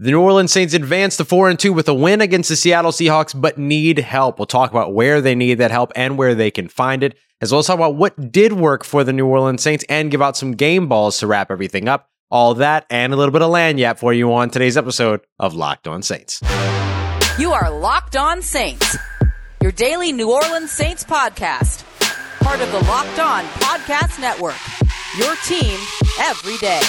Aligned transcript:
The 0.00 0.12
New 0.12 0.20
Orleans 0.20 0.52
Saints 0.52 0.74
advance 0.74 1.16
to 1.16 1.24
4 1.24 1.50
and 1.50 1.58
2 1.58 1.72
with 1.72 1.88
a 1.88 1.94
win 1.94 2.20
against 2.20 2.48
the 2.48 2.54
Seattle 2.54 2.92
Seahawks, 2.92 3.38
but 3.38 3.58
need 3.58 3.98
help. 3.98 4.38
We'll 4.38 4.46
talk 4.46 4.70
about 4.70 4.94
where 4.94 5.20
they 5.20 5.34
need 5.34 5.54
that 5.54 5.72
help 5.72 5.90
and 5.96 6.16
where 6.16 6.36
they 6.36 6.52
can 6.52 6.68
find 6.68 7.02
it, 7.02 7.18
as 7.40 7.50
well 7.50 7.58
as 7.58 7.66
talk 7.66 7.74
about 7.74 7.96
what 7.96 8.30
did 8.30 8.52
work 8.52 8.84
for 8.84 9.02
the 9.02 9.12
New 9.12 9.26
Orleans 9.26 9.60
Saints 9.60 9.84
and 9.88 10.08
give 10.08 10.22
out 10.22 10.36
some 10.36 10.52
game 10.52 10.86
balls 10.86 11.18
to 11.18 11.26
wrap 11.26 11.50
everything 11.50 11.88
up. 11.88 12.08
All 12.30 12.54
that 12.54 12.86
and 12.90 13.12
a 13.12 13.16
little 13.16 13.32
bit 13.32 13.42
of 13.42 13.50
lagniappe 13.50 13.98
for 13.98 14.12
you 14.12 14.32
on 14.32 14.50
today's 14.50 14.76
episode 14.76 15.20
of 15.40 15.54
Locked 15.54 15.88
On 15.88 16.00
Saints. 16.00 16.40
You 17.36 17.50
are 17.50 17.68
Locked 17.68 18.14
On 18.14 18.40
Saints, 18.40 18.96
your 19.60 19.72
daily 19.72 20.12
New 20.12 20.30
Orleans 20.30 20.70
Saints 20.70 21.02
podcast, 21.02 21.82
part 22.38 22.60
of 22.60 22.70
the 22.70 22.84
Locked 22.86 23.18
On 23.18 23.44
Podcast 23.46 24.20
Network. 24.20 24.54
Your 25.18 25.34
team 25.44 25.76
every 26.20 26.56
day. 26.58 26.82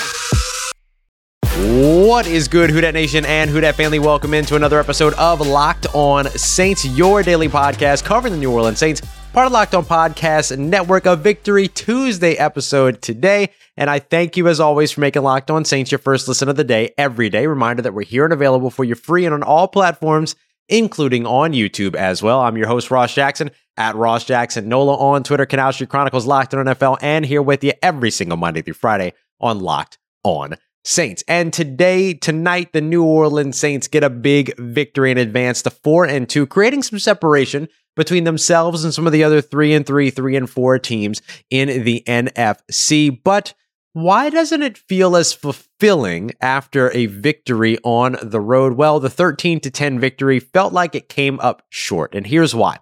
What 1.59 2.25
is 2.25 2.47
good, 2.47 2.69
Who 2.69 2.79
Dat 2.79 2.93
Nation 2.93 3.25
and 3.25 3.49
Who 3.49 3.59
Dat 3.59 3.75
family? 3.75 3.99
Welcome 3.99 4.33
into 4.33 4.55
another 4.55 4.79
episode 4.79 5.13
of 5.15 5.45
Locked 5.45 5.87
On 5.93 6.25
Saints, 6.29 6.85
your 6.85 7.21
daily 7.21 7.49
podcast 7.49 8.05
covering 8.05 8.31
the 8.31 8.39
New 8.39 8.49
Orleans 8.49 8.79
Saints, 8.79 9.01
part 9.33 9.45
of 9.45 9.51
Locked 9.51 9.75
On 9.75 9.83
Podcast 9.83 10.57
Network, 10.57 11.05
a 11.05 11.17
Victory 11.17 11.67
Tuesday 11.67 12.35
episode 12.35 13.01
today. 13.01 13.49
And 13.75 13.89
I 13.89 13.99
thank 13.99 14.37
you, 14.37 14.47
as 14.47 14.61
always, 14.61 14.93
for 14.93 15.01
making 15.01 15.23
Locked 15.23 15.51
On 15.51 15.65
Saints 15.65 15.91
your 15.91 15.99
first 15.99 16.29
listen 16.29 16.47
of 16.47 16.55
the 16.55 16.63
day 16.63 16.93
every 16.97 17.29
day. 17.29 17.45
Reminder 17.45 17.81
that 17.81 17.93
we're 17.93 18.03
here 18.03 18.23
and 18.23 18.31
available 18.31 18.69
for 18.69 18.85
you 18.85 18.95
free 18.95 19.25
and 19.25 19.33
on 19.33 19.43
all 19.43 19.67
platforms, 19.67 20.37
including 20.69 21.25
on 21.25 21.51
YouTube 21.51 21.93
as 21.93 22.23
well. 22.23 22.39
I'm 22.39 22.55
your 22.55 22.67
host, 22.67 22.89
Ross 22.89 23.13
Jackson, 23.13 23.51
at 23.75 23.97
Ross 23.97 24.23
Jackson 24.23 24.69
Nola 24.69 24.95
on 24.95 25.23
Twitter, 25.23 25.45
Canal 25.45 25.73
Street 25.73 25.89
Chronicles, 25.89 26.25
Locked 26.25 26.53
On 26.53 26.65
NFL, 26.65 26.99
and 27.01 27.25
here 27.25 27.41
with 27.41 27.65
you 27.65 27.73
every 27.83 28.11
single 28.11 28.37
Monday 28.37 28.61
through 28.61 28.75
Friday 28.75 29.11
on 29.41 29.59
Locked 29.59 29.97
On 30.23 30.55
Saints. 30.83 31.23
And 31.27 31.51
today, 31.51 32.13
tonight, 32.13 32.73
the 32.73 32.81
New 32.81 33.03
Orleans 33.03 33.59
Saints 33.59 33.87
get 33.87 34.03
a 34.03 34.09
big 34.09 34.57
victory 34.57 35.11
in 35.11 35.17
advance 35.17 35.61
to 35.63 35.69
4 35.69 36.05
and 36.05 36.27
2, 36.27 36.47
creating 36.47 36.83
some 36.83 36.99
separation 36.99 37.67
between 37.95 38.23
themselves 38.23 38.83
and 38.83 38.93
some 38.93 39.05
of 39.05 39.13
the 39.13 39.23
other 39.23 39.41
3 39.41 39.73
and 39.73 39.85
3, 39.85 40.09
3 40.09 40.35
and 40.35 40.49
4 40.49 40.79
teams 40.79 41.21
in 41.49 41.83
the 41.83 42.03
NFC. 42.07 43.21
But 43.23 43.53
why 43.93 44.29
doesn't 44.29 44.61
it 44.61 44.77
feel 44.77 45.15
as 45.15 45.33
fulfilling 45.33 46.31
after 46.41 46.91
a 46.91 47.07
victory 47.07 47.77
on 47.83 48.17
the 48.21 48.39
road? 48.39 48.73
Well, 48.73 48.99
the 48.99 49.09
13 49.09 49.59
to 49.61 49.71
10 49.71 49.99
victory 49.99 50.39
felt 50.39 50.73
like 50.73 50.95
it 50.95 51.09
came 51.09 51.39
up 51.39 51.63
short, 51.69 52.15
and 52.15 52.25
here's 52.25 52.55
why. 52.55 52.79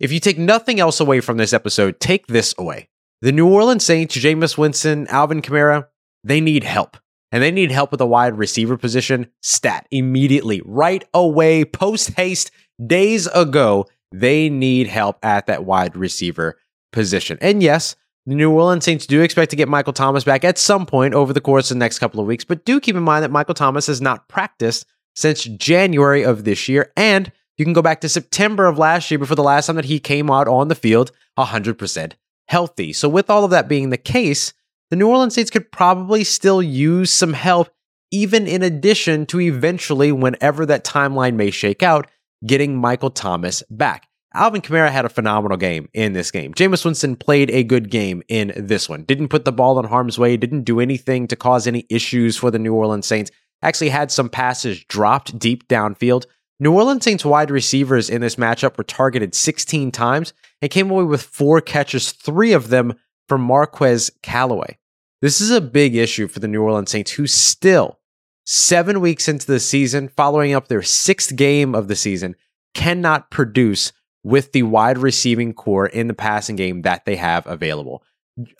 If 0.00 0.12
you 0.12 0.20
take 0.20 0.38
nothing 0.38 0.80
else 0.80 1.00
away 1.00 1.20
from 1.20 1.36
this 1.36 1.52
episode, 1.52 2.00
take 2.00 2.28
this 2.28 2.54
away. 2.56 2.88
The 3.20 3.32
New 3.32 3.48
Orleans 3.48 3.84
Saints, 3.84 4.16
Jameis 4.16 4.56
Winston, 4.56 5.08
Alvin 5.08 5.42
Kamara, 5.42 5.88
they 6.22 6.40
need 6.40 6.62
help 6.64 6.96
and 7.32 7.42
they 7.42 7.50
need 7.50 7.70
help 7.70 7.90
with 7.90 7.98
the 7.98 8.06
wide 8.06 8.36
receiver 8.38 8.76
position, 8.76 9.30
stat 9.42 9.86
immediately, 9.90 10.62
right 10.64 11.04
away, 11.12 11.64
post 11.64 12.10
haste, 12.14 12.50
days 12.84 13.26
ago, 13.28 13.86
they 14.12 14.48
need 14.48 14.86
help 14.86 15.18
at 15.22 15.46
that 15.46 15.64
wide 15.64 15.96
receiver 15.96 16.58
position. 16.92 17.38
And 17.40 17.62
yes, 17.62 17.96
the 18.26 18.34
New 18.34 18.50
Orleans 18.50 18.84
Saints 18.84 19.06
do 19.06 19.22
expect 19.22 19.50
to 19.50 19.56
get 19.56 19.68
Michael 19.68 19.92
Thomas 19.92 20.24
back 20.24 20.44
at 20.44 20.58
some 20.58 20.86
point 20.86 21.14
over 21.14 21.32
the 21.32 21.40
course 21.40 21.70
of 21.70 21.76
the 21.76 21.80
next 21.80 21.98
couple 21.98 22.20
of 22.20 22.26
weeks, 22.26 22.44
but 22.44 22.64
do 22.64 22.80
keep 22.80 22.96
in 22.96 23.02
mind 23.02 23.24
that 23.24 23.30
Michael 23.30 23.54
Thomas 23.54 23.86
has 23.86 24.00
not 24.00 24.28
practiced 24.28 24.86
since 25.14 25.44
January 25.44 26.22
of 26.22 26.44
this 26.44 26.68
year. 26.68 26.92
And 26.96 27.32
you 27.56 27.64
can 27.64 27.74
go 27.74 27.82
back 27.82 28.00
to 28.02 28.08
September 28.08 28.66
of 28.66 28.78
last 28.78 29.10
year 29.10 29.18
before 29.18 29.34
the 29.34 29.42
last 29.42 29.66
time 29.66 29.76
that 29.76 29.86
he 29.86 29.98
came 29.98 30.30
out 30.30 30.46
on 30.46 30.68
the 30.68 30.74
field 30.74 31.10
100% 31.38 32.12
healthy. 32.46 32.92
So, 32.92 33.08
with 33.08 33.28
all 33.28 33.44
of 33.44 33.50
that 33.50 33.68
being 33.68 33.90
the 33.90 33.96
case, 33.96 34.52
the 34.90 34.96
New 34.96 35.08
Orleans 35.08 35.34
Saints 35.34 35.50
could 35.50 35.70
probably 35.70 36.24
still 36.24 36.62
use 36.62 37.10
some 37.10 37.34
help, 37.34 37.68
even 38.10 38.46
in 38.46 38.62
addition 38.62 39.26
to 39.26 39.40
eventually, 39.40 40.12
whenever 40.12 40.64
that 40.66 40.84
timeline 40.84 41.34
may 41.34 41.50
shake 41.50 41.82
out, 41.82 42.10
getting 42.46 42.76
Michael 42.76 43.10
Thomas 43.10 43.62
back. 43.70 44.08
Alvin 44.34 44.60
Kamara 44.60 44.90
had 44.90 45.04
a 45.04 45.10
phenomenal 45.10 45.56
game 45.56 45.88
in 45.94 46.12
this 46.12 46.30
game. 46.30 46.52
Jameis 46.52 46.84
Winston 46.84 47.16
played 47.16 47.50
a 47.50 47.64
good 47.64 47.90
game 47.90 48.22
in 48.28 48.52
this 48.56 48.88
one. 48.88 49.04
Didn't 49.04 49.28
put 49.28 49.44
the 49.44 49.52
ball 49.52 49.78
in 49.78 49.86
harm's 49.86 50.18
way, 50.18 50.36
didn't 50.36 50.64
do 50.64 50.80
anything 50.80 51.26
to 51.28 51.36
cause 51.36 51.66
any 51.66 51.86
issues 51.88 52.36
for 52.36 52.50
the 52.50 52.58
New 52.58 52.74
Orleans 52.74 53.06
Saints. 53.06 53.30
Actually 53.62 53.88
had 53.88 54.12
some 54.12 54.28
passes 54.28 54.84
dropped 54.84 55.38
deep 55.38 55.66
downfield. 55.66 56.26
New 56.60 56.72
Orleans 56.72 57.04
Saints 57.04 57.24
wide 57.24 57.50
receivers 57.50 58.10
in 58.10 58.20
this 58.20 58.36
matchup 58.36 58.76
were 58.76 58.84
targeted 58.84 59.34
16 59.34 59.90
times 59.92 60.32
and 60.60 60.70
came 60.70 60.90
away 60.90 61.04
with 61.04 61.22
four 61.22 61.60
catches, 61.60 62.12
three 62.12 62.52
of 62.52 62.68
them 62.68 62.94
for 63.28 63.38
Marquez 63.38 64.10
Callaway. 64.22 64.78
This 65.20 65.40
is 65.40 65.50
a 65.50 65.60
big 65.60 65.94
issue 65.94 66.28
for 66.28 66.40
the 66.40 66.48
New 66.48 66.62
Orleans 66.62 66.90
Saints, 66.90 67.12
who 67.12 67.26
still, 67.26 67.98
seven 68.46 69.00
weeks 69.00 69.28
into 69.28 69.46
the 69.46 69.60
season, 69.60 70.08
following 70.08 70.54
up 70.54 70.68
their 70.68 70.82
sixth 70.82 71.34
game 71.36 71.74
of 71.74 71.88
the 71.88 71.96
season, 71.96 72.36
cannot 72.74 73.30
produce 73.30 73.92
with 74.22 74.52
the 74.52 74.62
wide 74.62 74.98
receiving 74.98 75.52
corps 75.52 75.86
in 75.86 76.06
the 76.06 76.14
passing 76.14 76.56
game 76.56 76.82
that 76.82 77.04
they 77.04 77.16
have 77.16 77.46
available. 77.46 78.02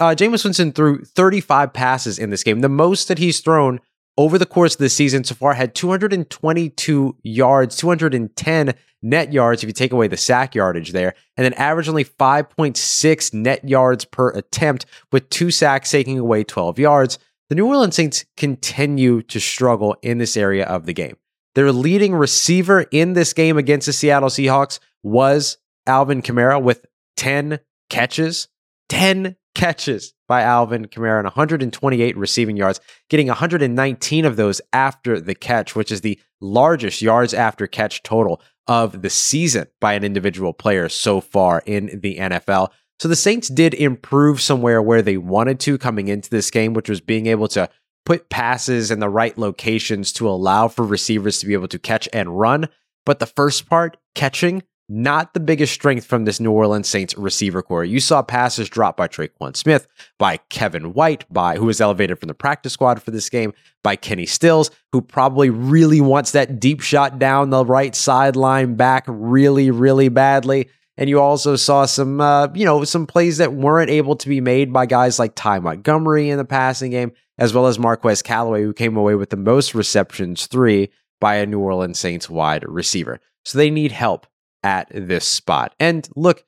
Uh, 0.00 0.14
Jameis 0.16 0.44
Winston 0.44 0.72
threw 0.72 1.04
35 1.04 1.72
passes 1.72 2.18
in 2.18 2.30
this 2.30 2.42
game, 2.42 2.60
the 2.60 2.68
most 2.68 3.08
that 3.08 3.18
he's 3.18 3.40
thrown 3.40 3.80
over 4.16 4.36
the 4.36 4.46
course 4.46 4.74
of 4.74 4.80
the 4.80 4.88
season 4.88 5.22
so 5.22 5.36
far, 5.36 5.54
had 5.54 5.76
222 5.76 7.16
yards, 7.22 7.76
210 7.76 8.74
net 9.02 9.32
yards 9.32 9.62
if 9.62 9.68
you 9.68 9.72
take 9.72 9.92
away 9.92 10.08
the 10.08 10.16
sack 10.16 10.54
yardage 10.54 10.92
there, 10.92 11.14
and 11.36 11.44
then 11.44 11.54
averaged 11.54 11.88
only 11.88 12.04
5.6 12.04 13.34
net 13.34 13.68
yards 13.68 14.04
per 14.04 14.30
attempt, 14.30 14.86
with 15.12 15.30
two 15.30 15.50
sacks 15.50 15.90
taking 15.90 16.18
away 16.18 16.44
12 16.44 16.78
yards. 16.78 17.18
The 17.48 17.54
New 17.54 17.66
Orleans 17.66 17.96
Saints 17.96 18.26
continue 18.36 19.22
to 19.22 19.40
struggle 19.40 19.96
in 20.02 20.18
this 20.18 20.36
area 20.36 20.66
of 20.66 20.84
the 20.84 20.92
game. 20.92 21.16
Their 21.54 21.72
leading 21.72 22.14
receiver 22.14 22.82
in 22.90 23.14
this 23.14 23.32
game 23.32 23.56
against 23.56 23.86
the 23.86 23.92
Seattle 23.92 24.28
Seahawks 24.28 24.78
was 25.02 25.56
Alvin 25.86 26.22
Kamara 26.22 26.62
with 26.62 26.84
10 27.16 27.58
catches. 27.90 28.48
10 28.90 29.36
catches 29.54 30.14
by 30.28 30.42
Alvin 30.42 30.86
Kamara 30.86 31.18
and 31.18 31.24
128 31.24 32.16
receiving 32.16 32.56
yards, 32.56 32.80
getting 33.08 33.26
119 33.26 34.24
of 34.24 34.36
those 34.36 34.60
after 34.72 35.20
the 35.20 35.34
catch, 35.34 35.74
which 35.74 35.90
is 35.90 36.02
the 36.02 36.20
largest 36.40 37.02
yards 37.02 37.34
after 37.34 37.66
catch 37.66 38.02
total 38.02 38.40
of 38.68 39.02
the 39.02 39.10
season 39.10 39.66
by 39.80 39.94
an 39.94 40.04
individual 40.04 40.52
player 40.52 40.88
so 40.88 41.20
far 41.20 41.62
in 41.66 42.00
the 42.02 42.16
NFL. 42.16 42.68
So 43.00 43.08
the 43.08 43.16
Saints 43.16 43.48
did 43.48 43.74
improve 43.74 44.40
somewhere 44.40 44.82
where 44.82 45.02
they 45.02 45.16
wanted 45.16 45.60
to 45.60 45.78
coming 45.78 46.08
into 46.08 46.30
this 46.30 46.50
game, 46.50 46.74
which 46.74 46.88
was 46.88 47.00
being 47.00 47.26
able 47.26 47.48
to 47.48 47.70
put 48.04 48.28
passes 48.28 48.90
in 48.90 49.00
the 49.00 49.08
right 49.08 49.36
locations 49.36 50.12
to 50.14 50.28
allow 50.28 50.68
for 50.68 50.84
receivers 50.84 51.40
to 51.40 51.46
be 51.46 51.52
able 51.52 51.68
to 51.68 51.78
catch 51.78 52.08
and 52.12 52.38
run. 52.38 52.68
But 53.06 53.18
the 53.18 53.26
first 53.26 53.68
part, 53.68 53.96
catching, 54.14 54.62
not 54.88 55.34
the 55.34 55.40
biggest 55.40 55.74
strength 55.74 56.06
from 56.06 56.24
this 56.24 56.40
New 56.40 56.50
Orleans 56.50 56.88
Saints 56.88 57.16
receiver 57.16 57.62
corps. 57.62 57.84
You 57.84 58.00
saw 58.00 58.22
passes 58.22 58.68
dropped 58.68 58.96
by 58.96 59.06
Tre'Quan 59.06 59.54
Smith, 59.54 59.86
by 60.18 60.38
Kevin 60.48 60.94
White, 60.94 61.24
by 61.30 61.56
who 61.56 61.66
was 61.66 61.80
elevated 61.80 62.18
from 62.18 62.28
the 62.28 62.34
practice 62.34 62.72
squad 62.72 63.02
for 63.02 63.10
this 63.10 63.28
game, 63.28 63.52
by 63.82 63.96
Kenny 63.96 64.24
Stills, 64.24 64.70
who 64.92 65.02
probably 65.02 65.50
really 65.50 66.00
wants 66.00 66.32
that 66.32 66.58
deep 66.58 66.80
shot 66.80 67.18
down 67.18 67.50
the 67.50 67.64
right 67.64 67.94
sideline 67.94 68.76
back 68.76 69.04
really, 69.06 69.70
really 69.70 70.08
badly. 70.08 70.70
And 70.96 71.08
you 71.08 71.20
also 71.20 71.54
saw 71.56 71.84
some, 71.84 72.20
uh, 72.20 72.48
you 72.54 72.64
know, 72.64 72.82
some 72.84 73.06
plays 73.06 73.38
that 73.38 73.52
weren't 73.52 73.90
able 73.90 74.16
to 74.16 74.28
be 74.28 74.40
made 74.40 74.72
by 74.72 74.86
guys 74.86 75.18
like 75.18 75.34
Ty 75.34 75.60
Montgomery 75.60 76.30
in 76.30 76.38
the 76.38 76.44
passing 76.44 76.90
game, 76.90 77.12
as 77.36 77.54
well 77.54 77.66
as 77.66 77.78
Marquez 77.78 78.22
Callaway, 78.22 78.62
who 78.62 78.72
came 78.72 78.96
away 78.96 79.14
with 79.14 79.30
the 79.30 79.36
most 79.36 79.74
receptions, 79.74 80.46
three 80.46 80.90
by 81.20 81.36
a 81.36 81.46
New 81.46 81.60
Orleans 81.60 82.00
Saints 82.00 82.28
wide 82.28 82.64
receiver. 82.66 83.20
So 83.44 83.58
they 83.58 83.70
need 83.70 83.92
help 83.92 84.26
at 84.62 84.88
this 84.92 85.24
spot. 85.24 85.74
And 85.78 86.08
look, 86.16 86.44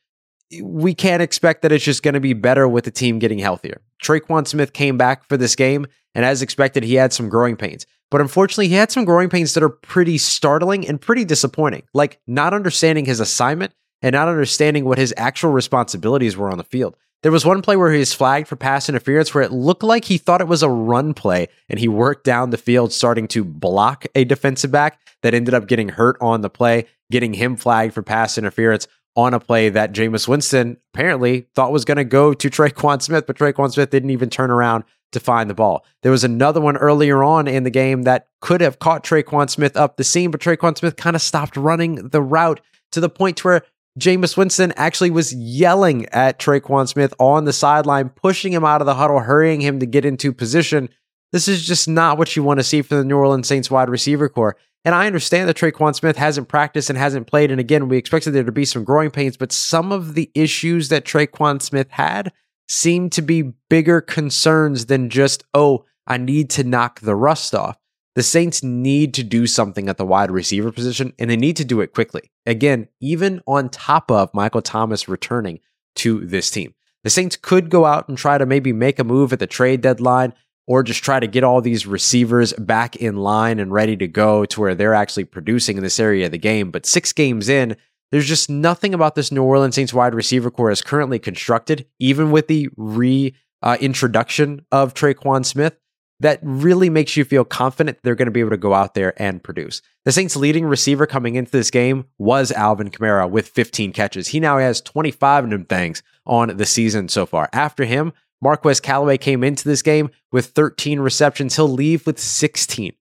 we 0.62 0.94
can't 0.94 1.22
expect 1.22 1.62
that 1.62 1.72
it's 1.72 1.84
just 1.84 2.03
going 2.03 2.15
to 2.15 2.21
be 2.21 2.32
better 2.32 2.66
with 2.69 2.84
the 2.84 2.91
team 2.91 3.19
getting 3.19 3.38
healthier. 3.38 3.81
Tre'Quan 4.03 4.47
Smith 4.47 4.72
came 4.72 4.98
back 4.98 5.28
for 5.28 5.37
this 5.37 5.54
game, 5.54 5.87
and 6.15 6.25
as 6.25 6.43
expected, 6.43 6.82
he 6.82 6.94
had 6.94 7.12
some 7.12 7.28
growing 7.28 7.56
pains. 7.56 7.87
But 8.10 8.21
unfortunately, 8.21 8.69
he 8.69 8.75
had 8.75 8.91
some 8.91 9.04
growing 9.04 9.28
pains 9.28 9.54
that 9.54 9.62
are 9.62 9.69
pretty 9.69 10.18
startling 10.18 10.89
and 10.89 11.01
pretty 11.01 11.24
disappointing, 11.24 11.84
like 11.95 12.21
not 12.27 12.53
understanding 12.53 13.04
his 13.04 13.21
assignment 13.21 13.72
and 14.03 14.15
not 14.15 14.28
understanding 14.28 14.84
what 14.84 14.98
his 14.98 15.15
actual 15.16 15.53
responsibilities 15.53 16.36
were 16.36 16.51
on 16.51 16.59
the 16.59 16.65
field. 16.65 16.97
There 17.22 17.30
was 17.30 17.45
one 17.45 17.60
play 17.60 17.77
where 17.77 17.92
he 17.92 17.98
was 17.98 18.15
flagged 18.15 18.48
for 18.48 18.56
pass 18.56 18.89
interference 18.89 19.34
where 19.34 19.45
it 19.45 19.53
looked 19.53 19.83
like 19.83 20.06
he 20.06 20.16
thought 20.16 20.41
it 20.41 20.48
was 20.48 20.63
a 20.63 20.71
run 20.71 21.13
play 21.13 21.48
and 21.68 21.78
he 21.78 21.86
worked 21.86 22.24
down 22.24 22.48
the 22.48 22.56
field 22.56 22.92
starting 22.92 23.28
to 23.28 23.45
block 23.45 24.06
a 24.15 24.24
defensive 24.24 24.72
back 24.72 24.98
that 25.22 25.34
ended 25.34 25.53
up 25.53 25.68
getting 25.68 25.91
hurt 25.91 26.16
on 26.22 26.41
the 26.41 26.48
play, 26.48 26.86
getting 27.10 27.34
him 27.34 27.57
flagged 27.57 27.95
for 27.95 28.03
pass 28.03 28.39
interference 28.39 28.86
on 29.16 29.34
a 29.34 29.41
play 29.41 29.68
that 29.68 29.92
Jameis 29.92 30.28
Winston 30.28 30.77
apparently 30.95 31.48
thought 31.54 31.72
was 31.72 31.84
going 31.84 31.97
to 31.97 32.04
go 32.04 32.33
to 32.33 32.48
Tre'Quan 32.51 33.03
Smith, 33.03 33.27
but 33.27 33.36
Tre'Quan 33.36 33.72
Smith 33.72 33.91
didn't 33.91 34.10
even 34.10 34.30
turn 34.30 34.51
around 34.51 34.84
to 35.12 35.21
find 35.21 35.51
the 35.51 35.54
ball. 35.54 35.84
There 36.03 36.12
was 36.12 36.22
another 36.22 36.60
one 36.60 36.77
earlier 36.77 37.24
on 37.24 37.48
in 37.48 37.65
the 37.65 37.71
game 37.71 38.03
that 38.03 38.28
could 38.41 38.60
have 38.60 38.78
caught 38.78 39.03
Tre'Quan 39.03 39.51
Smith 39.51 39.77
up 39.77 39.97
the 39.97 40.04
seam, 40.04 40.30
but 40.30 40.41
Tre'Quan 40.41 40.78
Smith 40.78 40.97
kind 40.97 41.16
of 41.16 41.22
stopped 41.22 41.57
running 41.57 42.10
the 42.10 42.22
route 42.22 42.60
to 42.92 43.01
the 43.01 43.09
point 43.09 43.45
where 43.45 43.63
Jameis 43.98 44.36
Winston 44.36 44.72
actually 44.77 45.10
was 45.10 45.34
yelling 45.34 46.06
at 46.06 46.39
Tre'Quan 46.39 46.89
Smith 46.89 47.13
on 47.18 47.45
the 47.45 47.53
sideline, 47.53 48.10
pushing 48.10 48.53
him 48.53 48.65
out 48.65 48.80
of 48.80 48.86
the 48.86 48.95
huddle, 48.95 49.18
hurrying 49.18 49.60
him 49.60 49.80
to 49.80 49.86
get 49.86 50.04
into 50.04 50.33
position. 50.33 50.89
This 51.33 51.48
is 51.48 51.66
just 51.66 51.89
not 51.89 52.16
what 52.16 52.34
you 52.36 52.45
want 52.45 52.60
to 52.60 52.65
see 52.65 52.83
from 52.83 52.98
the 52.98 53.04
New 53.04 53.16
Orleans 53.16 53.48
Saints 53.48 53.71
wide 53.71 53.91
receiver 53.91 54.28
corps. 54.28 54.56
And 54.84 54.94
I 54.94 55.06
understand 55.06 55.48
that 55.48 55.56
Tre'Quan 55.56 55.94
Smith 55.94 56.16
hasn't 56.16 56.48
practiced 56.48 56.88
and 56.88 56.98
hasn't 56.98 57.27
played. 57.27 57.50
And 57.50 57.60
again, 57.60 57.88
we 57.88 57.98
expected 57.98 58.30
there 58.30 58.44
to 58.44 58.53
be 58.53 58.65
some 58.65 58.84
growing 58.84 59.10
pains, 59.10 59.36
but 59.36 59.53
some 59.53 59.92
of 59.92 60.15
the 60.15 60.30
issues 60.34 60.88
that 60.88 61.04
Tre'Quan 61.04 61.60
Smith 61.60 61.91
had 61.91 62.32
seem 62.68 63.10
to 63.10 63.21
be 63.21 63.53
bigger 63.68 64.00
concerns 64.00 64.86
than 64.86 65.10
just, 65.10 65.44
oh, 65.53 65.84
I 66.06 66.16
need 66.16 66.48
to 66.50 66.65
knock 66.65 67.00
the 67.00 67.15
rust 67.15 67.54
off. 67.54 67.77
The 68.16 68.22
Saints 68.22 68.62
need 68.62 69.15
to 69.15 69.22
do 69.22 69.47
something 69.47 69.88
at 69.88 69.97
the 69.97 70.06
wide 70.06 70.30
receiver 70.30 70.72
position, 70.72 71.12
and 71.18 71.30
they 71.30 71.36
need 71.36 71.56
to 71.59 71.65
do 71.65 71.80
it 71.80 71.94
quickly. 71.94 72.30
Again, 72.47 72.88
even 73.00 73.41
on 73.47 73.68
top 73.68 74.10
of 74.10 74.34
Michael 74.34 74.62
Thomas 74.62 75.09
returning 75.09 75.60
to 75.97 76.21
this 76.27 76.50
team. 76.50 76.74
The 77.04 77.10
Saints 77.10 77.36
could 77.36 77.71
go 77.71 77.86
out 77.86 78.09
and 78.09 78.18
try 78.18 78.38
to 78.38 78.47
maybe 78.47 78.72
make 78.72 78.98
a 78.98 79.04
move 79.04 79.32
at 79.32 79.38
the 79.38 79.47
trade 79.47 79.80
deadline 79.80 80.34
or 80.71 80.84
just 80.84 81.03
try 81.03 81.19
to 81.19 81.27
get 81.27 81.43
all 81.43 81.61
these 81.61 81.84
receivers 81.84 82.53
back 82.53 82.95
in 82.95 83.17
line 83.17 83.59
and 83.59 83.72
ready 83.72 83.97
to 83.97 84.07
go 84.07 84.45
to 84.45 84.61
where 84.61 84.77
they're 84.77 84.95
actually 84.95 85.25
producing 85.25 85.77
in 85.77 85.83
this 85.83 85.99
area 85.99 86.27
of 86.27 86.31
the 86.31 86.39
game. 86.39 86.71
But 86.71 86.87
six 86.87 87.13
games 87.13 87.49
in, 87.49 87.77
there's 88.13 88.28
just 88.28 88.49
nothing 88.49 88.95
about 88.95 89.17
this 89.17 89.33
New 89.33 89.43
Orleans 89.43 89.75
Saints 89.75 89.93
wide 89.93 90.15
receiver 90.15 90.49
corps 90.49 90.71
as 90.71 90.81
currently 90.81 91.19
constructed, 91.19 91.87
even 91.99 92.31
with 92.31 92.47
the 92.47 92.69
reintroduction 92.77 94.65
uh, 94.71 94.77
of 94.77 94.95
Tre'Quan 94.95 95.45
Smith, 95.45 95.77
that 96.21 96.39
really 96.41 96.89
makes 96.89 97.16
you 97.16 97.25
feel 97.25 97.45
confident 97.45 97.99
they're 98.05 98.15
going 98.15 98.27
to 98.27 98.33
be 98.33 98.39
able 98.39 98.51
to 98.51 98.57
go 98.57 98.73
out 98.73 98.95
there 98.95 99.21
and 99.21 99.43
produce. 99.43 99.83
The 100.05 100.13
Saints' 100.13 100.37
leading 100.37 100.66
receiver 100.66 101.05
coming 101.05 101.34
into 101.34 101.51
this 101.51 101.73
game 101.73 102.05
was 102.16 102.53
Alvin 102.53 102.93
Kamara 102.93 103.28
with 103.28 103.49
15 103.49 103.93
catches. 103.93 104.28
He 104.28 104.39
now 104.39 104.59
has 104.59 104.81
25 104.81 105.45
of 105.45 105.51
them 105.51 105.65
things 105.65 106.05
on 106.27 106.57
the 106.59 106.66
season 106.66 107.09
so 107.09 107.27
far. 107.27 107.49
After 107.53 107.84
him, 107.84 108.13
Marquez 108.42 108.81
Callaway 108.81 109.19
came 109.19 109.45
into 109.45 109.69
this 109.69 109.83
game 109.83 110.10
with 110.33 110.47
13 110.47 111.01
receptions. 111.01 111.57
He'll 111.57 111.69
leave 111.69 112.07
with 112.07 112.19
16. 112.19 112.92